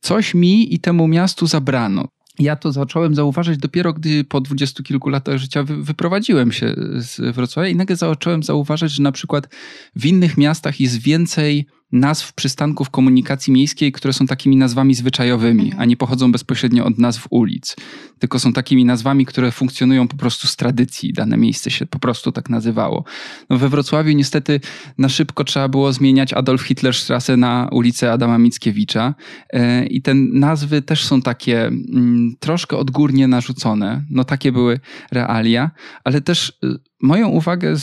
coś 0.00 0.34
mi 0.34 0.74
i 0.74 0.80
temu 0.80 1.08
miastu 1.08 1.46
zabrano. 1.46 2.08
Ja 2.38 2.56
to 2.56 2.72
zacząłem 2.72 3.14
zauważać 3.14 3.58
dopiero, 3.58 3.92
gdy 3.92 4.24
po 4.24 4.40
dwudziestu 4.40 4.82
kilku 4.82 5.08
latach 5.08 5.38
życia 5.38 5.62
wyprowadziłem 5.62 6.52
się 6.52 6.74
z 6.96 7.34
Wrocławia 7.34 7.68
i 7.68 7.76
nagle 7.76 7.96
zacząłem 7.96 8.42
zauważać, 8.42 8.92
że 8.92 9.02
na 9.02 9.12
przykład 9.12 9.48
w 9.96 10.06
innych 10.06 10.36
miastach 10.36 10.80
jest 10.80 11.02
więcej 11.02 11.66
nazw 11.92 12.32
przystanków 12.32 12.90
komunikacji 12.90 13.52
miejskiej, 13.52 13.92
które 13.92 14.12
są 14.12 14.26
takimi 14.26 14.56
nazwami 14.56 14.94
zwyczajowymi, 14.94 15.64
mhm. 15.64 15.80
a 15.80 15.84
nie 15.84 15.96
pochodzą 15.96 16.32
bezpośrednio 16.32 16.84
od 16.84 16.98
nazw 16.98 17.26
ulic, 17.30 17.76
tylko 18.18 18.38
są 18.38 18.52
takimi 18.52 18.84
nazwami, 18.84 19.26
które 19.26 19.50
funkcjonują 19.50 20.08
po 20.08 20.16
prostu 20.16 20.46
z 20.46 20.56
tradycji. 20.56 21.12
Dane 21.12 21.36
miejsce 21.36 21.70
się 21.70 21.86
po 21.86 21.98
prostu 21.98 22.32
tak 22.32 22.50
nazywało. 22.50 23.04
No 23.50 23.58
we 23.58 23.68
Wrocławiu 23.68 24.12
niestety 24.12 24.60
na 24.98 25.08
szybko 25.08 25.44
trzeba 25.44 25.68
było 25.68 25.92
zmieniać 25.92 26.32
Adolf 26.32 26.62
Hitlerstrasse 26.62 27.36
na 27.36 27.68
ulicę 27.72 28.12
Adama 28.12 28.38
Mickiewicza 28.38 29.14
e, 29.50 29.86
i 29.86 30.02
te 30.02 30.14
nazwy 30.14 30.82
też 30.82 31.04
są 31.04 31.22
takie 31.22 31.66
mm, 31.66 32.36
troszkę 32.40 32.76
odgórnie 32.76 33.28
narzucone. 33.28 34.04
No 34.10 34.24
takie 34.24 34.52
były 34.52 34.80
realia, 35.10 35.70
ale 36.04 36.20
też 36.20 36.48
y, 36.64 36.78
moją 37.02 37.28
uwagę 37.28 37.76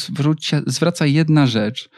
zwraca 0.67 1.05
jedna 1.05 1.47
rzecz– 1.47 1.89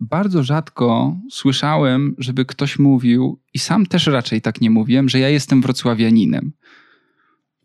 bardzo 0.00 0.42
rzadko 0.42 1.16
słyszałem, 1.30 2.14
żeby 2.18 2.44
ktoś 2.44 2.78
mówił, 2.78 3.40
i 3.54 3.58
sam 3.58 3.86
też 3.86 4.06
raczej 4.06 4.40
tak 4.40 4.60
nie 4.60 4.70
mówiłem, 4.70 5.08
że 5.08 5.18
ja 5.18 5.28
jestem 5.28 5.62
wrocławianinem. 5.62 6.52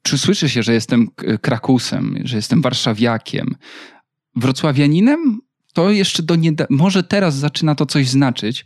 Czy 0.02 0.18
słyszy 0.18 0.50
się, 0.50 0.64
że 0.64 0.74
jestem 0.74 1.08
krakusem, 1.42 2.16
że 2.24 2.36
jestem 2.36 2.62
warszawiakiem? 2.62 3.56
Wrocławianinem? 4.36 5.40
To 5.74 5.92
jeszcze 5.92 6.24
do 6.24 6.36
nieda- 6.36 6.68
może 6.70 7.04
teraz 7.04 7.36
zaczyna 7.36 7.76
to 7.76 7.86
coś 7.86 8.08
znaczyć, 8.08 8.66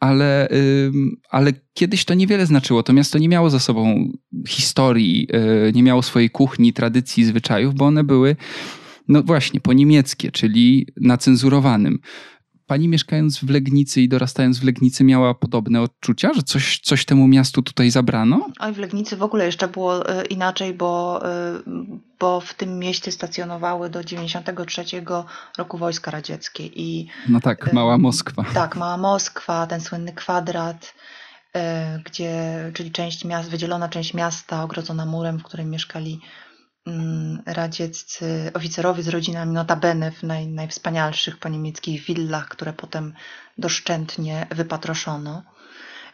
ale, 0.00 0.48
yy, 0.50 0.92
ale 1.30 1.52
kiedyś 1.74 2.04
to 2.04 2.14
niewiele 2.14 2.46
znaczyło. 2.46 2.82
To 2.82 2.92
miasto 2.92 3.18
nie 3.18 3.28
miało 3.28 3.50
za 3.50 3.58
sobą 3.58 4.12
historii, 4.48 5.28
yy, 5.32 5.72
nie 5.74 5.82
miało 5.82 6.02
swojej 6.02 6.30
kuchni, 6.30 6.72
tradycji, 6.72 7.24
zwyczajów, 7.24 7.74
bo 7.74 7.86
one 7.86 8.04
były, 8.04 8.36
no 9.08 9.22
właśnie, 9.22 9.60
po 9.60 9.72
niemieckie, 9.72 10.30
czyli 10.30 10.86
na 11.00 11.16
cenzurowanym. 11.16 11.98
Pani 12.68 12.88
mieszkając 12.88 13.38
w 13.38 13.50
Legnicy 13.50 14.00
i 14.00 14.08
dorastając 14.08 14.58
w 14.58 14.64
Legnicy 14.64 15.04
miała 15.04 15.34
podobne 15.34 15.82
odczucia, 15.82 16.34
że 16.34 16.42
coś, 16.42 16.80
coś 16.80 17.04
temu 17.04 17.28
miastu 17.28 17.62
tutaj 17.62 17.90
zabrano? 17.90 18.46
Oj, 18.60 18.72
w 18.72 18.78
Legnicy 18.78 19.16
w 19.16 19.22
ogóle 19.22 19.46
jeszcze 19.46 19.68
było 19.68 20.08
e, 20.08 20.24
inaczej, 20.24 20.74
bo, 20.74 21.20
e, 21.24 21.60
bo 22.18 22.40
w 22.40 22.54
tym 22.54 22.78
mieście 22.78 23.12
stacjonowały 23.12 23.90
do 23.90 24.04
93 24.04 24.84
roku 25.58 25.78
wojska 25.78 26.10
radzieckie. 26.10 26.66
I, 26.66 27.06
no 27.28 27.40
tak, 27.40 27.72
Mała 27.72 27.98
Moskwa. 27.98 28.44
Tak, 28.54 28.76
Mała 28.76 28.96
Moskwa, 28.96 29.66
ten 29.66 29.80
słynny 29.80 30.12
kwadrat, 30.12 30.94
e, 31.54 31.98
gdzie, 32.04 32.42
czyli 32.74 32.90
część 32.90 33.24
miast, 33.24 33.50
wydzielona 33.50 33.88
część 33.88 34.14
miasta 34.14 34.62
ogrodzona 34.64 35.06
murem, 35.06 35.38
w 35.38 35.42
którym 35.42 35.70
mieszkali 35.70 36.20
radzieccy 37.46 38.50
oficerowie 38.54 39.02
z 39.02 39.08
rodzinami 39.08 39.52
notabene 39.52 40.10
w 40.10 40.22
naj, 40.22 40.46
najwspanialszych 40.46 41.38
po 41.38 41.48
niemieckich 41.48 42.04
willach, 42.04 42.48
które 42.48 42.72
potem 42.72 43.14
doszczętnie 43.58 44.46
wypatroszono. 44.50 45.42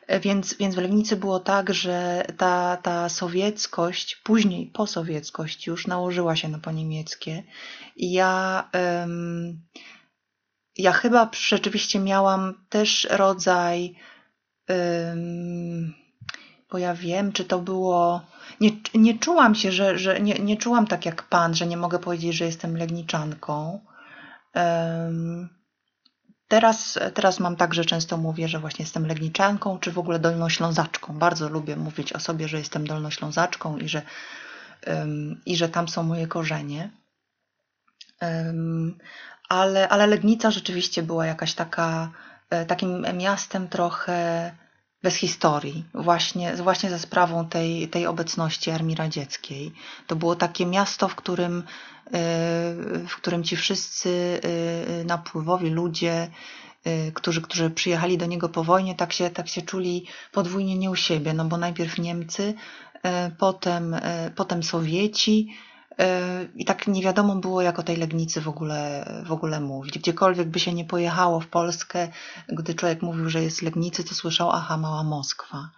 E, 0.07 0.21
więc, 0.21 0.55
więc 0.55 0.75
w 0.75 0.79
Legnicy 0.79 1.17
było 1.17 1.41
tak, 1.41 1.75
że 1.75 2.25
ta, 2.37 2.77
ta 2.77 3.09
sowieckość, 3.09 4.17
później 4.17 4.67
posowieckość 4.67 5.67
już 5.67 5.87
nałożyła 5.87 6.37
się 6.37 6.49
na 6.49 6.59
poniemieckie. 6.59 7.43
I 7.97 8.13
ja, 8.13 8.69
um, 9.01 9.61
ja 10.77 10.93
chyba 10.93 11.31
rzeczywiście 11.49 11.99
miałam 11.99 12.55
też 12.69 13.09
rodzaj, 13.11 13.95
um, 14.69 15.95
bo 16.71 16.79
ja 16.79 16.95
wiem, 16.95 17.33
czy 17.33 17.45
to 17.45 17.59
było 17.59 18.21
nie, 18.61 18.71
nie 18.95 19.19
czułam 19.19 19.55
się, 19.55 19.73
że, 19.73 19.99
że 19.99 20.21
nie, 20.21 20.35
nie 20.35 20.57
czułam 20.57 20.87
tak 20.87 21.07
jak 21.07 21.23
pan, 21.23 21.55
że 21.55 21.67
nie 21.67 21.77
mogę 21.77 21.99
powiedzieć, 21.99 22.35
że 22.35 22.45
jestem 22.45 22.77
legniczanką. 22.77 23.81
Um, 24.55 25.49
teraz, 26.49 26.99
teraz 27.15 27.41
mam 27.41 27.57
tak, 27.57 27.75
że 27.75 27.85
często 27.85 28.17
mówię, 28.17 28.49
że 28.49 28.59
właśnie 28.59 28.83
jestem 28.83 29.07
legniczanką, 29.07 29.79
czy 29.79 29.93
w 29.93 29.99
ogóle 29.99 30.19
dolnoślązaczką. 30.19 31.19
Bardzo 31.19 31.49
lubię 31.49 31.77
mówić 31.77 32.13
o 32.13 32.21
sobie, 32.21 32.49
że 32.49 32.59
jestem 32.59 32.87
dolnoślązaczką 32.87 33.77
i 33.77 33.89
że, 33.89 34.03
um, 34.87 35.41
i 35.47 35.57
że 35.57 35.69
tam 35.69 35.89
są 35.89 36.03
moje 36.03 36.27
korzenie. 36.27 36.91
Um, 38.21 38.99
ale, 39.49 39.89
ale 39.89 40.07
Legnica 40.07 40.51
rzeczywiście 40.51 41.03
była 41.03 41.27
jakaś 41.27 41.55
taka, 41.55 42.11
e, 42.51 42.67
takim 42.67 43.07
miastem 43.17 43.69
trochę 43.69 44.53
bez 45.05 45.17
historii, 45.17 45.85
właśnie, 45.95 46.57
właśnie 46.57 46.91
za 46.91 46.99
sprawą 46.99 47.49
tej, 47.49 47.89
tej 47.89 48.07
obecności 48.07 48.71
Armii 48.71 48.97
Radzieckiej. 48.97 49.73
To 50.07 50.17
było 50.17 50.37
takie 50.37 50.67
miasto, 50.67 51.09
w 51.09 51.15
którym, 51.15 51.59
e, 51.59 51.63
w 53.09 53.17
którym 53.17 53.45
ci 53.45 53.57
wszyscy 53.57 54.41
e, 55.01 55.05
napływowi 55.05 55.71
ludzie, 55.71 56.31
e, 56.85 57.13
którzy, 57.13 57.43
którzy 57.43 57.71
przyjechali 57.71 58.19
do 58.19 58.27
niego 58.27 58.49
po 58.49 58.65
wojnie, 58.65 58.95
tak 58.95 59.13
się, 59.13 59.31
tak 59.31 59.49
się 59.49 59.63
czuli 59.63 60.07
podwójnie 60.33 60.79
nie 60.79 60.91
u 60.91 60.97
siebie, 60.97 61.33
no 61.33 61.45
bo 61.45 61.57
najpierw 61.57 61.99
Niemcy, 61.99 62.55
potem, 63.39 63.97
potem 64.37 64.63
Sowieci, 64.63 65.49
i 66.55 66.65
tak 66.65 66.87
nie 66.87 67.03
wiadomo 67.03 67.37
było, 67.37 67.63
jak 67.63 67.79
o 67.79 67.83
tej 67.83 67.97
Legnicy 67.97 68.41
w 68.41 68.49
ogóle, 68.49 69.07
w 69.27 69.33
ogóle 69.33 69.61
mówić. 69.61 69.99
Gdziekolwiek 69.99 70.49
by 70.49 70.61
się 70.61 70.75
nie 70.75 70.85
pojechało 70.85 71.41
w 71.41 71.47
Polskę, 71.47 72.09
gdy 72.49 72.75
człowiek 72.75 73.03
mówił, 73.03 73.31
że 73.31 73.43
jest 73.43 73.63
Legnicy, 73.63 74.05
to 74.05 74.15
słyszał, 74.15 74.51
aha, 74.51 74.77
mała 74.77 75.03
Moskwa. 75.03 75.71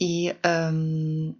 I, 0.00 0.32
um, 0.44 1.34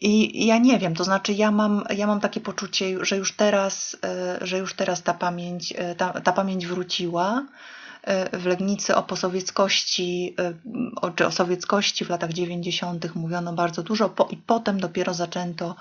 i 0.00 0.46
ja 0.46 0.58
nie 0.58 0.78
wiem, 0.78 0.94
to 0.94 1.04
znaczy 1.04 1.32
ja 1.32 1.50
mam, 1.50 1.84
ja 1.90 2.06
mam 2.06 2.20
takie 2.20 2.40
poczucie, 2.40 3.04
że 3.04 3.16
już 3.16 3.36
teraz, 3.36 3.96
e, 4.04 4.38
że 4.46 4.58
już 4.58 4.74
teraz 4.74 5.02
ta 5.02 5.14
pamięć, 5.14 5.74
e, 5.76 5.94
ta, 5.94 6.20
ta 6.20 6.32
pamięć 6.32 6.66
wróciła 6.66 7.46
e, 8.02 8.38
w 8.38 8.46
Legnicy 8.46 8.96
o 8.96 9.02
posowieckości, 9.02 10.36
czy 11.16 11.26
o 11.26 11.30
sowieckości 11.30 12.04
w 12.04 12.10
latach 12.10 12.32
90. 12.32 13.14
mówiono 13.14 13.52
bardzo 13.52 13.82
dużo 13.82 14.08
po, 14.08 14.28
i 14.30 14.36
potem 14.36 14.80
dopiero 14.80 15.14
zaczęto 15.14 15.76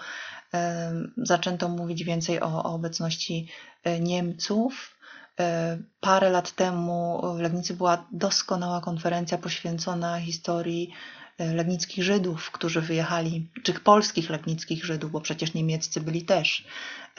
zaczęto 1.17 1.69
mówić 1.69 2.03
więcej 2.03 2.41
o, 2.41 2.63
o 2.63 2.73
obecności 2.73 3.49
Niemców. 3.99 4.97
Parę 5.99 6.29
lat 6.29 6.51
temu 6.51 7.21
w 7.37 7.39
Legnicy 7.39 7.73
była 7.73 8.07
doskonała 8.11 8.81
konferencja 8.81 9.37
poświęcona 9.37 10.19
historii 10.19 10.91
legnickich 11.39 12.03
Żydów, 12.03 12.51
którzy 12.51 12.81
wyjechali, 12.81 13.47
czy 13.63 13.73
polskich 13.73 14.29
legnickich 14.29 14.85
Żydów, 14.85 15.11
bo 15.11 15.21
przecież 15.21 15.53
niemieccy 15.53 16.01
byli 16.01 16.21
też, 16.21 16.65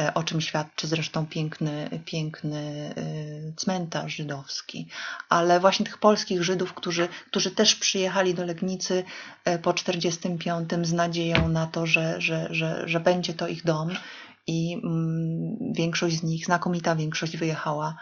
e, 0.01 0.15
o 0.15 0.23
czym 0.23 0.41
świadczy 0.41 0.87
zresztą 0.87 1.27
piękny, 1.27 2.01
piękny 2.05 2.95
e, 2.97 3.53
cmentarz 3.57 4.17
żydowski. 4.17 4.89
Ale 5.29 5.61
właśnie 5.61 5.87
tych 5.87 5.99
polskich 5.99 6.43
Żydów, 6.43 6.75
którzy, 6.75 7.09
którzy 7.27 7.51
też 7.51 7.75
przyjechali 7.75 8.35
do 8.35 8.45
Legnicy 8.45 9.05
e, 9.45 9.59
po 9.59 9.75
45 9.75 10.71
z 10.83 10.93
nadzieją 10.93 11.49
na 11.49 11.67
to, 11.67 11.87
że, 11.87 12.21
że, 12.21 12.49
że, 12.51 12.83
że 12.89 13.01
będzie 13.01 13.35
to 13.35 13.49
ich 13.49 13.65
dom 13.65 13.91
i 14.47 14.81
mm, 14.85 15.73
większość 15.73 16.17
z 16.17 16.23
nich, 16.23 16.45
znakomita 16.45 16.97
większość 16.97 17.37
wyjechała 17.37 17.97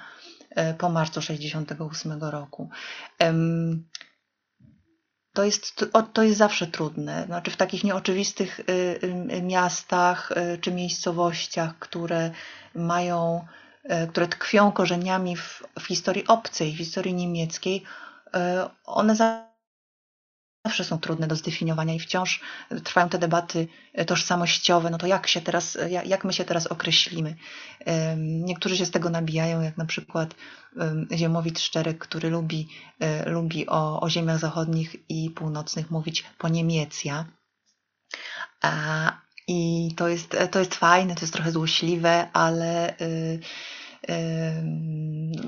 po 0.78 0.88
marcu 0.88 1.22
68 1.22 2.22
roku 2.22 2.68
to 5.34 5.44
jest, 5.44 5.84
to 6.12 6.22
jest 6.22 6.38
zawsze 6.38 6.66
trudne. 6.66 7.24
Znaczy 7.26 7.50
w 7.50 7.56
takich 7.56 7.84
nieoczywistych 7.84 8.60
y, 8.60 8.62
y, 9.32 9.42
miastach 9.42 10.32
y, 10.32 10.58
czy 10.58 10.72
miejscowościach, 10.72 11.78
które 11.78 12.30
mają, 12.74 13.46
które 14.08 14.28
tkwią 14.28 14.72
korzeniami 14.72 15.36
w, 15.36 15.62
w 15.80 15.86
historii 15.86 16.26
obcej, 16.26 16.72
w 16.72 16.78
historii 16.78 17.14
niemieckiej, 17.14 17.82
one 18.84 19.16
zawsze 20.64 20.84
są 20.84 20.98
trudne 20.98 21.26
do 21.26 21.36
zdefiniowania 21.36 21.94
i 21.94 21.98
wciąż 21.98 22.40
trwają 22.84 23.08
te 23.08 23.18
debaty 23.18 23.68
tożsamościowe, 24.06 24.90
no 24.90 24.98
to 24.98 25.06
jak 25.06 25.26
się 25.26 25.40
teraz, 25.40 25.78
jak 26.04 26.24
my 26.24 26.32
się 26.32 26.44
teraz 26.44 26.66
określimy? 26.66 27.36
Niektórzy 28.16 28.76
się 28.76 28.86
z 28.86 28.90
tego 28.90 29.10
nabijają, 29.10 29.62
jak 29.62 29.76
na 29.76 29.84
przykład 29.84 30.34
Ziemowit 31.14 31.60
Szczerek, 31.60 31.98
który 31.98 32.30
lubi, 32.30 32.68
e, 33.00 33.30
lubi 33.30 33.68
o, 33.68 34.00
o 34.00 34.10
ziemiach 34.10 34.38
zachodnich 34.38 34.96
i 35.08 35.30
północnych 35.30 35.90
mówić 35.90 36.24
po 36.38 36.48
niemiecja. 36.48 37.24
I 39.48 39.90
to 39.96 40.08
jest, 40.08 40.36
to 40.50 40.58
jest 40.58 40.74
fajne, 40.74 41.14
to 41.14 41.20
jest 41.20 41.32
trochę 41.32 41.52
złośliwe, 41.52 42.28
ale 42.32 42.94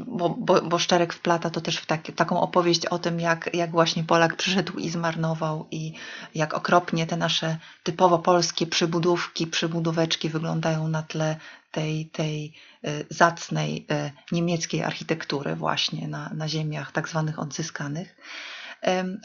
bo, 0.07 0.29
bo, 0.29 0.63
bo 0.63 0.79
Szczerek 0.79 1.13
wplata 1.13 1.51
to 1.51 1.61
też 1.61 1.77
w 1.77 1.87
tak, 1.87 2.03
taką 2.17 2.41
opowieść 2.41 2.87
o 2.87 2.99
tym, 2.99 3.21
jak, 3.21 3.55
jak 3.55 3.71
właśnie 3.71 4.05
Polak 4.05 4.37
przyszedł 4.37 4.79
i 4.79 4.91
zmarnował 4.91 5.67
i 5.71 5.93
jak 6.35 6.55
okropnie 6.55 7.07
te 7.07 7.17
nasze 7.17 7.57
typowo 7.83 8.19
polskie 8.19 8.67
przybudówki, 8.67 9.47
przybudóweczki 9.47 10.29
wyglądają 10.29 10.89
na 10.89 11.03
tle 11.03 11.37
tej, 11.71 12.07
tej 12.07 12.53
e, 12.85 12.91
zacnej 13.11 13.87
e, 13.91 14.11
niemieckiej 14.33 14.83
architektury 14.83 15.57
właśnie 15.57 16.09
na, 16.09 16.31
na 16.35 16.49
ziemiach 16.49 16.93
tak 16.93 17.09
zwanych 17.09 17.39
odzyskanych. 17.39 18.17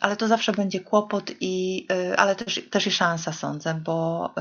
Ale 0.02 0.16
to 0.16 0.28
zawsze 0.28 0.52
będzie 0.52 0.80
kłopot, 0.80 1.32
i, 1.40 1.88
e, 1.92 2.20
ale 2.20 2.36
też, 2.36 2.62
też 2.70 2.88
i 2.88 2.92
szansa, 2.92 3.34
sądzę, 3.34 3.82
bo 3.84 4.34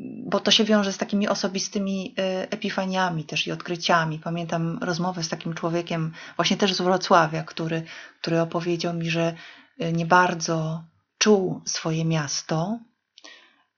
bo 0.00 0.40
to 0.40 0.50
się 0.50 0.64
wiąże 0.64 0.92
z 0.92 0.98
takimi 0.98 1.28
osobistymi 1.28 2.14
e, 2.18 2.52
epifaniami 2.52 3.24
też 3.24 3.46
i 3.46 3.52
odkryciami. 3.52 4.18
Pamiętam 4.18 4.78
rozmowę 4.82 5.22
z 5.22 5.28
takim 5.28 5.54
człowiekiem, 5.54 6.12
właśnie 6.36 6.56
też 6.56 6.74
z 6.74 6.80
Wrocławia, 6.80 7.42
który, 7.42 7.82
który 8.20 8.40
opowiedział 8.40 8.94
mi, 8.94 9.10
że 9.10 9.34
e, 9.78 9.92
nie 9.92 10.06
bardzo 10.06 10.84
czuł 11.18 11.60
swoje 11.64 12.04
miasto, 12.04 12.78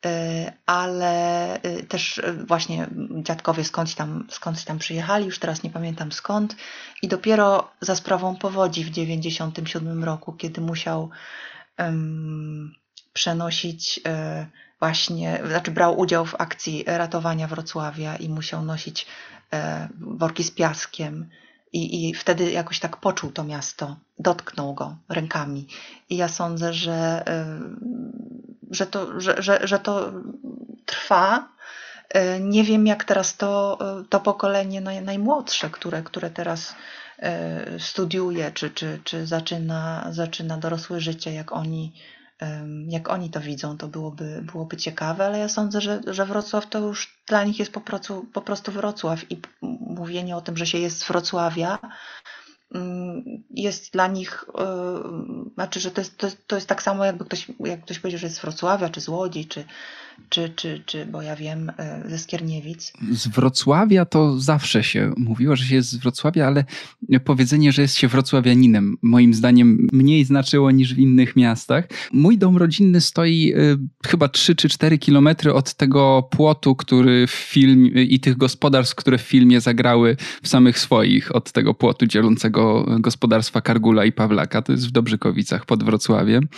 e, 0.06 0.52
ale 0.66 1.60
też 1.88 2.20
właśnie 2.46 2.86
dziadkowie 3.22 3.64
skądś 3.64 3.94
tam, 3.94 4.26
skądś 4.30 4.64
tam 4.64 4.78
przyjechali, 4.78 5.26
już 5.26 5.38
teraz 5.38 5.62
nie 5.62 5.70
pamiętam 5.70 6.12
skąd, 6.12 6.56
i 7.02 7.08
dopiero 7.08 7.70
za 7.80 7.96
sprawą 7.96 8.36
powodzi 8.36 8.84
w 8.84 8.90
97 8.90 10.04
roku, 10.04 10.32
kiedy 10.32 10.60
musiał 10.60 11.10
um, 11.78 12.79
przenosić 13.12 14.00
właśnie, 14.80 15.40
znaczy 15.46 15.70
brał 15.70 15.98
udział 15.98 16.26
w 16.26 16.40
akcji 16.40 16.84
ratowania 16.86 17.46
Wrocławia 17.46 18.16
i 18.16 18.28
musiał 18.28 18.64
nosić 18.64 19.06
e, 19.52 19.88
worki 20.00 20.44
z 20.44 20.50
piaskiem. 20.50 21.30
I, 21.72 22.08
I 22.08 22.14
wtedy 22.14 22.50
jakoś 22.50 22.80
tak 22.80 22.96
poczuł 22.96 23.32
to 23.32 23.44
miasto, 23.44 23.96
dotknął 24.18 24.74
go 24.74 24.96
rękami. 25.08 25.66
I 26.08 26.16
ja 26.16 26.28
sądzę, 26.28 26.72
że, 26.72 27.22
e, 27.26 27.60
że, 28.70 28.86
to, 28.86 29.20
że, 29.20 29.42
że, 29.42 29.60
że 29.62 29.78
to 29.78 30.12
trwa. 30.86 31.48
E, 32.08 32.40
nie 32.40 32.64
wiem, 32.64 32.86
jak 32.86 33.04
teraz 33.04 33.36
to, 33.36 33.78
to 34.08 34.20
pokolenie 34.20 34.80
najmłodsze, 34.80 35.70
które, 35.70 36.02
które 36.02 36.30
teraz 36.30 36.74
studiuje, 37.78 38.52
czy, 38.52 38.70
czy, 38.70 39.00
czy 39.04 39.26
zaczyna, 39.26 40.06
zaczyna 40.10 40.56
dorosłe 40.56 41.00
życie, 41.00 41.32
jak 41.32 41.52
oni 41.52 41.92
jak 42.88 43.10
oni 43.10 43.30
to 43.30 43.40
widzą, 43.40 43.78
to 43.78 43.88
byłoby, 43.88 44.42
byłoby 44.52 44.76
ciekawe, 44.76 45.26
ale 45.26 45.38
ja 45.38 45.48
sądzę, 45.48 45.80
że, 45.80 46.00
że 46.06 46.26
Wrocław 46.26 46.66
to 46.66 46.78
już 46.78 47.22
dla 47.26 47.44
nich 47.44 47.58
jest 47.58 47.72
po 47.72 47.80
prostu, 47.80 48.26
po 48.32 48.42
prostu 48.42 48.72
Wrocław 48.72 49.32
i 49.32 49.40
mówienie 49.80 50.36
o 50.36 50.40
tym, 50.40 50.56
że 50.56 50.66
się 50.66 50.78
jest 50.78 50.98
z 50.98 51.08
Wrocławia, 51.08 51.78
jest 53.50 53.92
dla 53.92 54.06
nich, 54.06 54.44
yy, 54.58 55.50
znaczy, 55.54 55.80
że 55.80 55.90
to 55.90 56.00
jest, 56.00 56.18
to, 56.18 56.28
to 56.46 56.56
jest 56.56 56.68
tak 56.68 56.82
samo, 56.82 57.04
jakby 57.04 57.24
ktoś, 57.24 57.46
jak 57.60 57.84
ktoś 57.84 57.98
powiedział, 57.98 58.18
że 58.18 58.26
jest 58.26 58.36
z 58.36 58.40
Wrocławia, 58.40 58.88
czy 58.88 59.00
z 59.00 59.08
Łodzi, 59.08 59.46
czy, 59.46 59.64
czy, 60.28 60.52
czy, 60.56 60.82
czy 60.86 61.06
bo 61.06 61.22
ja 61.22 61.36
wiem, 61.36 61.72
e, 61.78 62.02
ze 62.08 62.18
Skierniewic. 62.18 62.92
Z 63.10 63.28
Wrocławia 63.28 64.04
to 64.04 64.40
zawsze 64.40 64.84
się 64.84 65.12
mówiło, 65.16 65.56
że 65.56 65.64
się 65.64 65.74
jest 65.74 65.90
z 65.90 65.96
Wrocławia, 65.96 66.46
ale 66.46 66.64
powiedzenie, 67.24 67.72
że 67.72 67.82
jest 67.82 67.96
się 67.96 68.08
wrocławianinem, 68.08 68.96
moim 69.02 69.34
zdaniem 69.34 69.86
mniej 69.92 70.24
znaczyło 70.24 70.70
niż 70.70 70.94
w 70.94 70.98
innych 70.98 71.36
miastach. 71.36 71.88
Mój 72.12 72.38
dom 72.38 72.56
rodzinny 72.56 73.00
stoi 73.00 73.52
y, 73.56 73.78
chyba 74.06 74.28
3 74.28 74.54
czy 74.54 74.68
4 74.68 74.98
kilometry 74.98 75.54
od 75.54 75.74
tego 75.74 76.28
płotu, 76.30 76.76
który 76.76 77.26
w 77.26 77.30
filmie 77.30 78.02
i 78.02 78.20
tych 78.20 78.36
gospodarstw, 78.36 78.94
które 78.94 79.18
w 79.18 79.22
filmie 79.22 79.60
zagrały 79.60 80.16
w 80.42 80.48
samych 80.48 80.78
swoich, 80.78 81.36
od 81.36 81.52
tego 81.52 81.74
płotu 81.74 82.06
dzielącego 82.06 82.59
gospodarstwa 82.98 83.60
Kargula 83.60 84.04
i 84.04 84.12
Pawlaka. 84.12 84.62
To 84.62 84.72
jest 84.72 84.88
w 84.88 84.90
Dobrzykowicach 84.90 85.66
pod 85.66 85.84
Wrocławiem. 85.84 86.48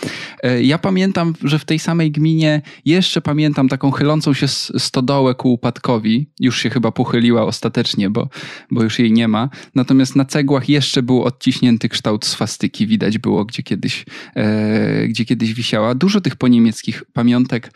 Y, 0.45 0.63
ja 0.63 0.77
pamiętam, 0.77 1.33
że 1.43 1.59
w 1.59 1.65
tej 1.65 1.79
samej 1.79 2.11
gminie 2.11 2.61
jeszcze 2.85 3.21
pamiętam 3.21 3.69
taką 3.69 3.91
chylącą 3.91 4.33
się 4.33 4.47
stodołę 4.47 5.35
ku 5.35 5.53
upadkowi. 5.53 6.27
Już 6.39 6.59
się 6.59 6.69
chyba 6.69 6.91
pochyliła 6.91 7.43
ostatecznie, 7.43 8.09
bo, 8.09 8.29
bo 8.71 8.83
już 8.83 8.99
jej 8.99 9.11
nie 9.11 9.27
ma. 9.27 9.49
Natomiast 9.75 10.15
na 10.15 10.25
cegłach 10.25 10.69
jeszcze 10.69 11.03
był 11.03 11.23
odciśnięty 11.23 11.89
kształt 11.89 12.25
swastyki. 12.25 12.87
Widać 12.87 13.17
było, 13.17 13.45
gdzie 13.45 13.63
kiedyś, 13.63 14.05
e, 14.35 15.07
gdzie 15.07 15.25
kiedyś 15.25 15.53
wisiała. 15.53 15.95
Dużo 15.95 16.21
tych 16.21 16.35
poniemieckich 16.35 17.03
pamiątek 17.13 17.71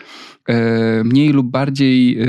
e, 0.49 1.03
mniej 1.03 1.29
lub 1.29 1.47
bardziej 1.51 2.21
e, 2.21 2.27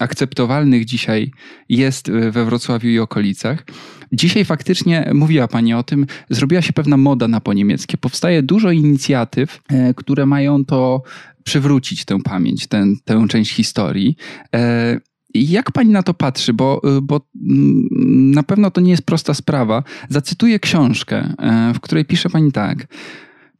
akceptowalnych 0.00 0.84
dzisiaj 0.84 1.30
jest 1.68 2.10
we 2.10 2.44
Wrocławiu 2.44 2.88
i 2.88 2.98
okolicach. 2.98 3.64
Dzisiaj 4.12 4.44
faktycznie 4.44 4.99
mówiła 5.14 5.48
Pani 5.48 5.74
o 5.74 5.82
tym, 5.82 6.06
zrobiła 6.30 6.62
się 6.62 6.72
pewna 6.72 6.96
moda 6.96 7.28
na 7.28 7.40
poniemieckie. 7.40 7.98
Powstaje 7.98 8.42
dużo 8.42 8.70
inicjatyw, 8.70 9.60
e, 9.68 9.94
które 9.94 10.26
mają 10.26 10.64
to 10.64 11.02
przywrócić 11.44 12.04
tę 12.04 12.18
pamięć, 12.24 12.66
tę, 12.66 12.84
tę 13.04 13.26
część 13.28 13.52
historii. 13.52 14.16
E, 14.54 15.00
jak 15.34 15.72
pani 15.72 15.90
na 15.90 16.02
to 16.02 16.14
patrzy? 16.14 16.52
Bo, 16.52 16.80
y, 16.98 17.00
bo 17.02 17.20
mm, 17.50 17.88
na 18.30 18.42
pewno 18.42 18.70
to 18.70 18.80
nie 18.80 18.90
jest 18.90 19.06
prosta 19.06 19.34
sprawa. 19.34 19.82
Zacytuję 20.08 20.58
książkę, 20.58 21.34
e, 21.38 21.72
w 21.74 21.80
której 21.80 22.04
pisze 22.04 22.30
pani 22.30 22.52
tak. 22.52 22.86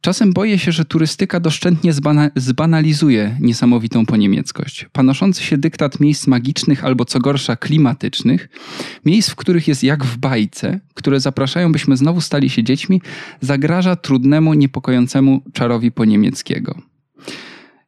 Czasem 0.01 0.33
boję 0.33 0.59
się, 0.59 0.71
że 0.71 0.85
turystyka 0.85 1.39
doszczętnie 1.39 1.93
zbana 1.93 2.29
zbanalizuje 2.35 3.37
niesamowitą 3.39 4.05
poniemieckość. 4.05 4.85
Panoszący 4.91 5.43
się 5.43 5.57
dyktat 5.57 5.99
miejsc 5.99 6.27
magicznych 6.27 6.85
albo 6.85 7.05
co 7.05 7.19
gorsza 7.19 7.55
klimatycznych, 7.55 8.49
miejsc, 9.05 9.29
w 9.29 9.35
których 9.35 9.67
jest 9.67 9.83
jak 9.83 10.03
w 10.03 10.17
bajce, 10.17 10.79
które 10.93 11.19
zapraszają, 11.19 11.71
byśmy 11.71 11.97
znowu 11.97 12.21
stali 12.21 12.49
się 12.49 12.63
dziećmi, 12.63 13.01
zagraża 13.41 13.95
trudnemu, 13.95 14.53
niepokojącemu 14.53 15.41
czarowi 15.53 15.91
poniemieckiego. 15.91 16.75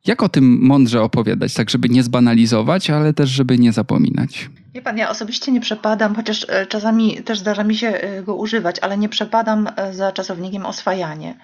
Jak 0.05 0.23
o 0.23 0.29
tym 0.29 0.59
mądrze 0.61 1.01
opowiadać, 1.01 1.53
tak 1.53 1.69
żeby 1.69 1.89
nie 1.89 2.03
zbanalizować, 2.03 2.89
ale 2.89 3.13
też 3.13 3.29
żeby 3.29 3.57
nie 3.57 3.71
zapominać? 3.71 4.49
Wie 4.73 4.81
pan, 4.81 4.97
ja 4.97 5.09
osobiście 5.09 5.51
nie 5.51 5.61
przepadam, 5.61 6.15
chociaż 6.15 6.45
e, 6.49 6.65
czasami 6.65 7.23
też 7.23 7.39
zdarza 7.39 7.63
mi 7.63 7.75
się 7.75 7.87
e, 7.87 8.23
go 8.23 8.35
używać, 8.35 8.79
ale 8.79 8.97
nie 8.97 9.09
przepadam 9.09 9.69
e, 9.75 9.93
za 9.93 10.11
czasownikiem 10.11 10.65
oswajanie 10.65 11.35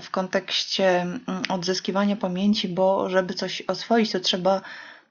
w 0.00 0.10
kontekście 0.10 1.00
mm, 1.00 1.20
odzyskiwania 1.48 2.16
pamięci, 2.16 2.68
bo 2.68 3.10
żeby 3.10 3.34
coś 3.34 3.62
oswoić, 3.62 4.12
to 4.12 4.20
trzeba 4.20 4.60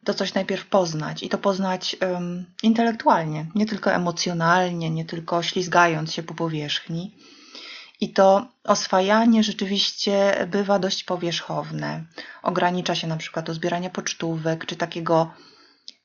to 0.05 0.14
coś 0.14 0.34
najpierw 0.34 0.66
poznać 0.66 1.24
i 1.24 1.30
to 1.30 1.38
poznać 1.38 1.95
um, 2.01 2.45
intelektualnie, 2.64 3.45
nie 3.55 3.66
tylko 3.66 3.91
emocjonalnie, 3.91 4.89
nie 4.89 5.05
tylko 5.05 5.43
ślizgając 5.43 6.14
się 6.14 6.24
po 6.24 6.34
powierzchni. 6.34 7.16
I 8.01 8.14
to 8.14 8.47
oswajanie 8.64 9.43
rzeczywiście 9.43 10.47
bywa 10.51 10.80
dość 10.80 11.03
powierzchowne. 11.03 12.05
Ogranicza 12.43 12.95
się 12.95 13.07
na 13.07 13.18
przykład 13.18 13.45
do 13.45 13.53
zbierania 13.53 13.89
pocztówek, 13.89 14.66
czy 14.66 14.76
takiego 14.76 15.34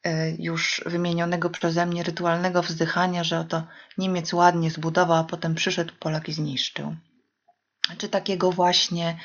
e, 0.04 0.30
już 0.30 0.82
wymienionego 0.86 1.50
przeze 1.50 1.86
mnie 1.86 2.02
rytualnego 2.02 2.62
wzdychania, 2.62 3.24
że 3.24 3.38
oto 3.38 3.62
Niemiec 3.98 4.32
ładnie 4.32 4.70
zbudował, 4.70 5.16
a 5.16 5.24
potem 5.24 5.54
przyszedł 5.54 5.92
Polak 6.00 6.28
i 6.28 6.32
zniszczył. 6.32 6.96
Czy 7.98 8.08
takiego 8.08 8.52
właśnie 8.52 9.16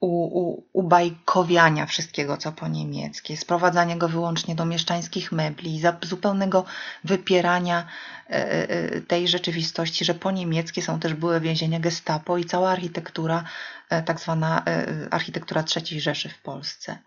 u, 0.00 0.40
u, 0.40 0.64
ubajkowiania 0.72 1.86
wszystkiego, 1.86 2.36
co 2.36 2.52
po 2.52 2.68
niemieckie, 2.68 3.36
sprowadzania 3.36 3.96
go 3.96 4.08
wyłącznie 4.08 4.54
do 4.54 4.64
mieszczańskich 4.64 5.32
mebli, 5.32 5.82
zupełnego 6.02 6.64
wypierania 7.04 7.86
e, 8.30 8.70
e, 8.70 9.00
tej 9.00 9.28
rzeczywistości, 9.28 10.04
że 10.04 10.14
po 10.14 10.30
niemieckie 10.30 10.82
są 10.82 11.00
też 11.00 11.14
były 11.14 11.40
więzienia 11.40 11.80
gestapo 11.80 12.38
i 12.38 12.44
cała 12.44 12.70
architektura, 12.70 13.44
e, 13.90 14.02
tak 14.02 14.20
zwana 14.20 14.64
architektura 15.10 15.64
III 15.76 16.00
Rzeszy 16.00 16.28
w 16.28 16.38
Polsce. 16.38 16.98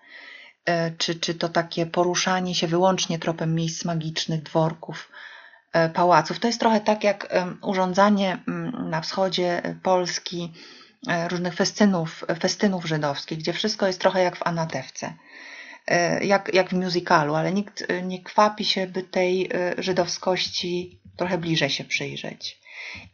Czy, 0.97 1.15
czy 1.15 1.35
to 1.35 1.49
takie 1.49 1.85
poruszanie 1.85 2.55
się 2.55 2.67
wyłącznie 2.67 3.19
tropem 3.19 3.55
miejsc 3.55 3.85
magicznych, 3.85 4.43
dworków, 4.43 5.11
pałaców. 5.93 6.39
To 6.39 6.47
jest 6.47 6.59
trochę 6.59 6.81
tak 6.81 7.03
jak 7.03 7.35
urządzanie 7.61 8.37
mm, 8.47 8.89
na 8.89 9.01
wschodzie 9.01 9.75
Polski, 9.83 10.53
E, 10.53 10.82
różnych 11.27 11.53
festynów, 11.53 12.25
festynów 12.39 12.85
żydowskich, 12.85 13.37
gdzie 13.37 13.53
wszystko 13.53 13.87
jest 13.87 13.99
trochę 13.99 14.23
jak 14.23 14.35
w 14.35 14.47
Anatewce, 14.47 15.13
e, 15.87 16.25
jak, 16.25 16.53
jak 16.53 16.69
w 16.69 16.73
musicalu, 16.73 17.35
ale 17.35 17.53
nikt 17.53 17.83
e, 17.87 18.01
nie 18.01 18.23
kwapi 18.23 18.65
się, 18.65 18.87
by 18.87 19.03
tej 19.03 19.49
żydowskości 19.77 21.01
trochę 21.17 21.37
bliżej 21.37 21.69
się 21.69 21.83
przyjrzeć. 21.83 22.59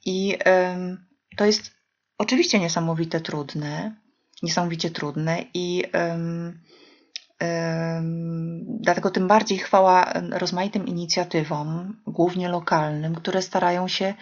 I 0.05 0.37
to 1.37 1.45
jest 1.45 1.71
oczywiście 2.17 2.59
niesamowite 2.59 3.21
trudne, 3.21 3.95
niesamowicie 4.43 4.89
trudne 4.89 5.45
i 5.53 5.83
dlatego 8.79 9.11
tym 9.11 9.27
bardziej 9.27 9.57
chwała 9.57 10.13
rozmaitym 10.31 10.87
inicjatywom, 10.87 12.01
głównie 12.07 12.49
lokalnym, 12.49 13.15
które 13.15 13.41
starają 13.41 13.87
się 13.87 14.13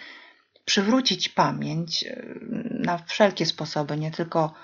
przywrócić 0.68 1.28
pamięć 1.28 2.04
e, 2.04 2.22
na 2.70 2.98
wszelkie 2.98 3.46
sposoby, 3.46 3.96
nie 3.96 4.10
tylko, 4.10 4.54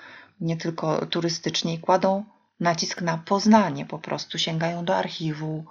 nie 0.41 0.57
tylko 0.57 1.05
turystycznie 1.05 1.73
i 1.73 1.79
kładą 1.79 2.25
nacisk 2.59 3.01
na 3.01 3.17
poznanie 3.17 3.85
po 3.85 3.99
prostu, 3.99 4.37
sięgają 4.37 4.85
do 4.85 4.95
archiwu, 4.95 5.65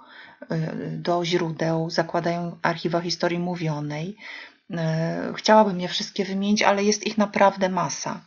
e, 0.49 0.75
do 0.91 1.25
źródeł, 1.25 1.89
zakładają 1.89 2.57
archiwa 2.61 3.01
historii 3.01 3.39
mówionej. 3.39 4.17
E, 4.71 5.33
chciałabym 5.35 5.81
je 5.81 5.87
wszystkie 5.87 6.25
wymienić, 6.25 6.61
ale 6.63 6.83
jest 6.83 7.07
ich 7.07 7.17
naprawdę 7.17 7.69
masa. 7.69 8.25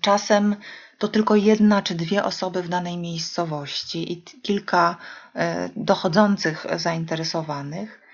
Czasem 0.00 0.56
to 0.98 1.08
tylko 1.08 1.36
jedna 1.36 1.82
czy 1.82 1.94
dwie 1.94 2.24
osoby 2.24 2.62
w 2.62 2.68
danej 2.68 2.98
miejscowości 2.98 4.12
i 4.12 4.22
kilka 4.22 4.96
dochodzących 5.76 6.66
zainteresowanych 6.76 8.05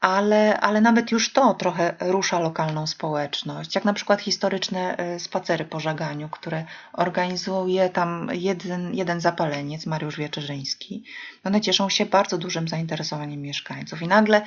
ale, 0.00 0.60
ale 0.60 0.80
nawet 0.80 1.12
już 1.12 1.32
to 1.32 1.54
trochę 1.54 1.94
rusza 2.00 2.40
lokalną 2.40 2.86
społeczność. 2.86 3.74
Jak 3.74 3.84
na 3.84 3.92
przykład 3.92 4.20
historyczne 4.20 4.96
e, 4.96 5.20
spacery 5.20 5.64
po 5.64 5.80
żaganiu, 5.80 6.28
które 6.28 6.64
organizuje 6.92 7.88
tam 7.88 8.28
jeden, 8.32 8.94
jeden 8.94 9.20
zapaleniec, 9.20 9.86
Mariusz 9.86 10.16
Wieczerzyński. 10.16 11.04
One 11.44 11.60
cieszą 11.60 11.88
się 11.88 12.06
bardzo 12.06 12.38
dużym 12.38 12.68
zainteresowaniem 12.68 13.42
mieszkańców 13.42 14.02
i 14.02 14.08
nagle 14.08 14.42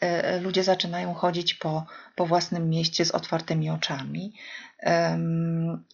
e, 0.00 0.40
ludzie 0.40 0.64
zaczynają 0.64 1.14
chodzić 1.14 1.54
po, 1.54 1.86
po 2.16 2.26
własnym 2.26 2.70
mieście 2.70 3.04
z 3.04 3.10
otwartymi 3.10 3.70
oczami. 3.70 4.32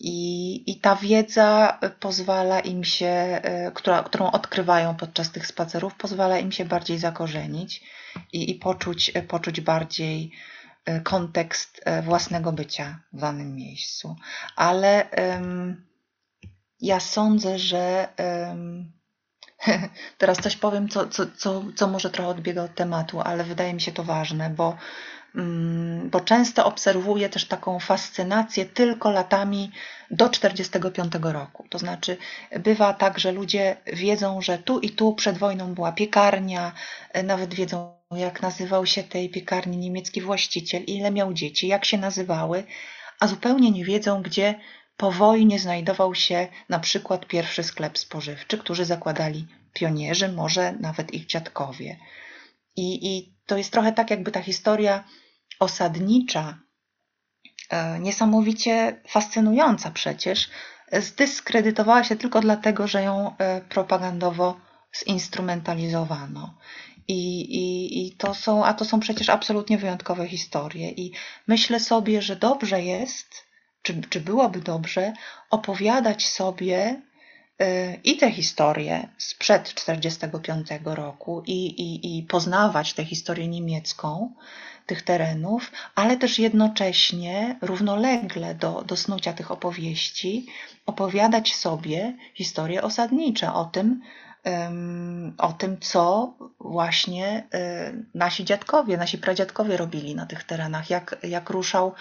I, 0.00 0.70
I 0.70 0.80
ta 0.80 0.96
wiedza 0.96 1.78
pozwala 2.00 2.60
im 2.60 2.84
się, 2.84 3.06
e, 3.06 3.72
która, 3.74 4.02
którą 4.02 4.30
odkrywają 4.30 4.94
podczas 4.96 5.32
tych 5.32 5.46
spacerów, 5.46 5.94
pozwala 5.94 6.38
im 6.38 6.52
się 6.52 6.64
bardziej 6.64 6.98
zakorzenić 6.98 7.82
i, 8.32 8.50
i 8.50 8.54
poczuć, 8.54 9.12
poczuć 9.28 9.60
bardziej 9.60 10.32
e, 10.84 11.00
kontekst 11.00 11.80
e, 11.84 12.02
własnego 12.02 12.52
bycia 12.52 13.00
w 13.12 13.20
danym 13.20 13.54
miejscu. 13.54 14.16
Ale 14.56 15.06
um, 15.16 15.86
ja 16.80 17.00
sądzę, 17.00 17.58
że 17.58 18.08
um, 18.18 18.92
teraz 20.18 20.38
coś 20.38 20.56
powiem, 20.56 20.88
co, 20.88 21.06
co, 21.06 21.26
co, 21.36 21.64
co 21.76 21.88
może 21.88 22.10
trochę 22.10 22.30
odbiega 22.30 22.62
od 22.62 22.74
tematu, 22.74 23.20
ale 23.20 23.44
wydaje 23.44 23.74
mi 23.74 23.80
się 23.80 23.92
to 23.92 24.04
ważne, 24.04 24.50
bo 24.50 24.76
bo 26.04 26.20
często 26.20 26.66
obserwuję 26.66 27.28
też 27.28 27.44
taką 27.44 27.78
fascynację 27.78 28.64
tylko 28.64 29.10
latami 29.10 29.70
do 30.10 30.28
45 30.28 31.12
roku. 31.22 31.66
To 31.68 31.78
znaczy, 31.78 32.16
bywa 32.60 32.94
tak, 32.94 33.18
że 33.18 33.32
ludzie 33.32 33.76
wiedzą, 33.86 34.42
że 34.42 34.58
tu 34.58 34.80
i 34.80 34.90
tu 34.90 35.14
przed 35.14 35.38
wojną 35.38 35.74
była 35.74 35.92
piekarnia, 35.92 36.72
e, 37.12 37.22
nawet 37.22 37.54
wiedzą, 37.54 37.94
jak 38.10 38.42
nazywał 38.42 38.86
się 38.86 39.02
tej 39.02 39.30
piekarni 39.30 39.76
niemiecki 39.76 40.20
właściciel, 40.20 40.82
ile 40.82 41.10
miał 41.10 41.32
dzieci, 41.32 41.68
jak 41.68 41.84
się 41.84 41.98
nazywały, 41.98 42.64
a 43.20 43.26
zupełnie 43.26 43.70
nie 43.70 43.84
wiedzą, 43.84 44.22
gdzie 44.22 44.54
po 44.96 45.12
wojnie 45.12 45.58
znajdował 45.58 46.14
się 46.14 46.48
na 46.68 46.78
przykład 46.78 47.26
pierwszy 47.26 47.62
sklep 47.62 47.98
spożywczy, 47.98 48.58
który 48.58 48.84
zakładali 48.84 49.46
pionierzy, 49.72 50.28
może 50.28 50.72
nawet 50.72 51.14
ich 51.14 51.26
dziadkowie. 51.26 51.96
I, 52.76 53.16
I 53.16 53.34
to 53.46 53.56
jest 53.56 53.72
trochę 53.72 53.92
tak, 53.92 54.10
jakby 54.10 54.30
ta 54.30 54.42
historia 54.42 55.04
osadnicza, 55.62 56.58
e, 57.70 58.00
niesamowicie 58.00 59.00
fascynująca 59.08 59.90
przecież, 59.90 60.50
zdyskredytowała 60.92 62.04
się 62.04 62.16
tylko 62.16 62.40
dlatego, 62.40 62.86
że 62.86 63.02
ją 63.02 63.36
e, 63.38 63.60
propagandowo 63.60 64.60
zinstrumentalizowano. 65.04 66.54
I, 67.08 67.40
i, 67.40 68.06
I 68.06 68.16
to 68.16 68.34
są, 68.34 68.64
a 68.64 68.74
to 68.74 68.84
są 68.84 69.00
przecież 69.00 69.28
absolutnie 69.28 69.78
wyjątkowe 69.78 70.28
historie. 70.28 70.90
I 70.90 71.12
myślę 71.46 71.80
sobie, 71.80 72.22
że 72.22 72.36
dobrze 72.36 72.82
jest, 72.82 73.46
czy, 73.82 74.02
czy 74.10 74.20
byłoby 74.20 74.60
dobrze, 74.60 75.12
opowiadać 75.50 76.26
sobie 76.26 77.02
i 78.04 78.16
tę 78.16 78.30
historię 78.32 79.08
sprzed 79.18 79.74
1945 79.74 80.68
roku 80.84 81.42
i, 81.46 81.66
i, 81.66 82.18
i 82.18 82.22
poznawać 82.22 82.92
tę 82.92 83.04
historię 83.04 83.48
niemiecką, 83.48 84.34
tych 84.86 85.02
terenów, 85.02 85.72
ale 85.94 86.16
też 86.16 86.38
jednocześnie 86.38 87.58
równolegle 87.62 88.54
do, 88.54 88.82
do 88.82 88.96
snucia 88.96 89.32
tych 89.32 89.50
opowieści 89.50 90.46
opowiadać 90.86 91.54
sobie 91.54 92.16
historie 92.34 92.82
osadnicze 92.82 93.52
o 93.52 93.64
tym, 93.64 94.00
o 95.38 95.52
tym, 95.52 95.80
co 95.80 96.34
właśnie 96.60 97.46
e, 97.54 97.92
nasi 98.14 98.44
dziadkowie, 98.44 98.96
nasi 98.96 99.18
pradziadkowie 99.18 99.76
robili 99.76 100.14
na 100.14 100.26
tych 100.26 100.44
terenach, 100.44 100.90
jak, 100.90 101.16
jak 101.22 101.50
ruszał 101.50 101.88
e, 101.88 101.92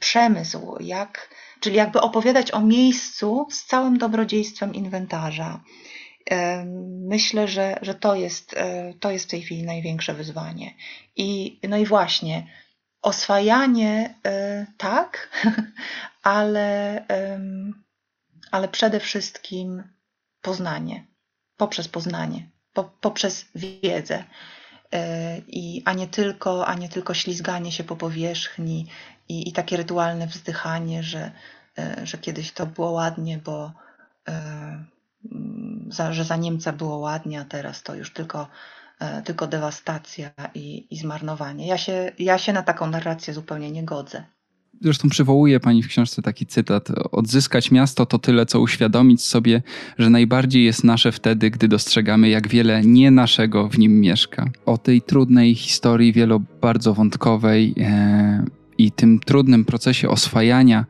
przemysł, 0.00 0.76
jak, 0.80 1.34
czyli 1.60 1.76
jakby 1.76 2.00
opowiadać 2.00 2.50
o 2.50 2.60
miejscu 2.60 3.46
z 3.50 3.64
całym 3.64 3.98
dobrodziejstwem 3.98 4.74
inwentarza. 4.74 5.60
Myślę, 7.08 7.48
że, 7.48 7.78
że 7.82 7.94
to, 7.94 8.14
jest, 8.14 8.54
e, 8.56 8.94
to 9.00 9.10
jest 9.10 9.24
w 9.24 9.30
tej 9.30 9.42
chwili 9.42 9.62
największe 9.62 10.14
wyzwanie. 10.14 10.74
I, 11.16 11.60
no 11.68 11.76
i 11.76 11.86
właśnie, 11.86 12.46
oswajanie 13.02 14.14
e, 14.26 14.66
tak, 14.76 15.42
ale, 16.22 17.04
ale 18.50 18.68
przede 18.68 19.00
wszystkim 19.00 19.82
poznanie, 20.40 21.06
poprzez 21.56 21.88
poznanie, 21.88 22.50
po, 22.72 22.84
poprzez 22.84 23.46
wiedzę. 23.54 24.24
E, 24.92 25.38
I, 25.48 25.82
a, 25.84 25.92
nie 25.92 26.06
tylko, 26.06 26.66
a 26.66 26.74
nie 26.74 26.88
tylko 26.88 27.14
ślizganie 27.14 27.72
się 27.72 27.84
po 27.84 27.96
powierzchni 27.96 28.86
i, 29.28 29.48
i 29.48 29.52
takie 29.52 29.76
rytualne 29.76 30.26
wzdychanie, 30.26 31.02
że, 31.02 31.30
że 32.02 32.18
kiedyś 32.18 32.52
to 32.52 32.66
było 32.66 32.90
ładnie, 32.90 33.38
bo 33.44 33.72
za, 35.88 36.12
że 36.12 36.24
za 36.24 36.36
Niemca 36.36 36.72
było 36.72 36.96
ładnie, 36.96 37.40
a 37.40 37.44
teraz 37.44 37.82
to 37.82 37.94
już 37.94 38.12
tylko, 38.12 38.48
e, 38.98 39.22
tylko 39.22 39.46
dewastacja 39.46 40.30
i, 40.54 40.86
i 40.90 40.96
zmarnowanie. 40.96 41.66
Ja 41.66 41.78
się, 41.78 42.12
ja 42.18 42.38
się 42.38 42.52
na 42.52 42.62
taką 42.62 42.86
narrację 42.86 43.34
zupełnie 43.34 43.70
nie 43.70 43.84
godzę. 43.84 44.24
Zresztą 44.80 45.08
przywołuje 45.08 45.60
pani 45.60 45.82
w 45.82 45.88
książce 45.88 46.22
taki 46.22 46.46
cytat: 46.46 46.88
Odzyskać 47.12 47.70
miasto 47.70 48.06
to 48.06 48.18
tyle, 48.18 48.46
co 48.46 48.60
uświadomić 48.60 49.24
sobie, 49.24 49.62
że 49.98 50.10
najbardziej 50.10 50.64
jest 50.64 50.84
nasze 50.84 51.12
wtedy, 51.12 51.50
gdy 51.50 51.68
dostrzegamy, 51.68 52.28
jak 52.28 52.48
wiele 52.48 52.82
nie 52.82 53.10
naszego 53.10 53.68
w 53.68 53.78
nim 53.78 54.00
mieszka. 54.00 54.50
O 54.66 54.78
tej 54.78 55.02
trudnej 55.02 55.54
historii, 55.54 56.12
wielo 56.12 56.40
bardzo 56.60 56.94
wątkowej, 56.94 57.74
e, 57.80 58.44
i 58.78 58.92
tym 58.92 59.20
trudnym 59.20 59.64
procesie 59.64 60.08
oswajania 60.08 60.84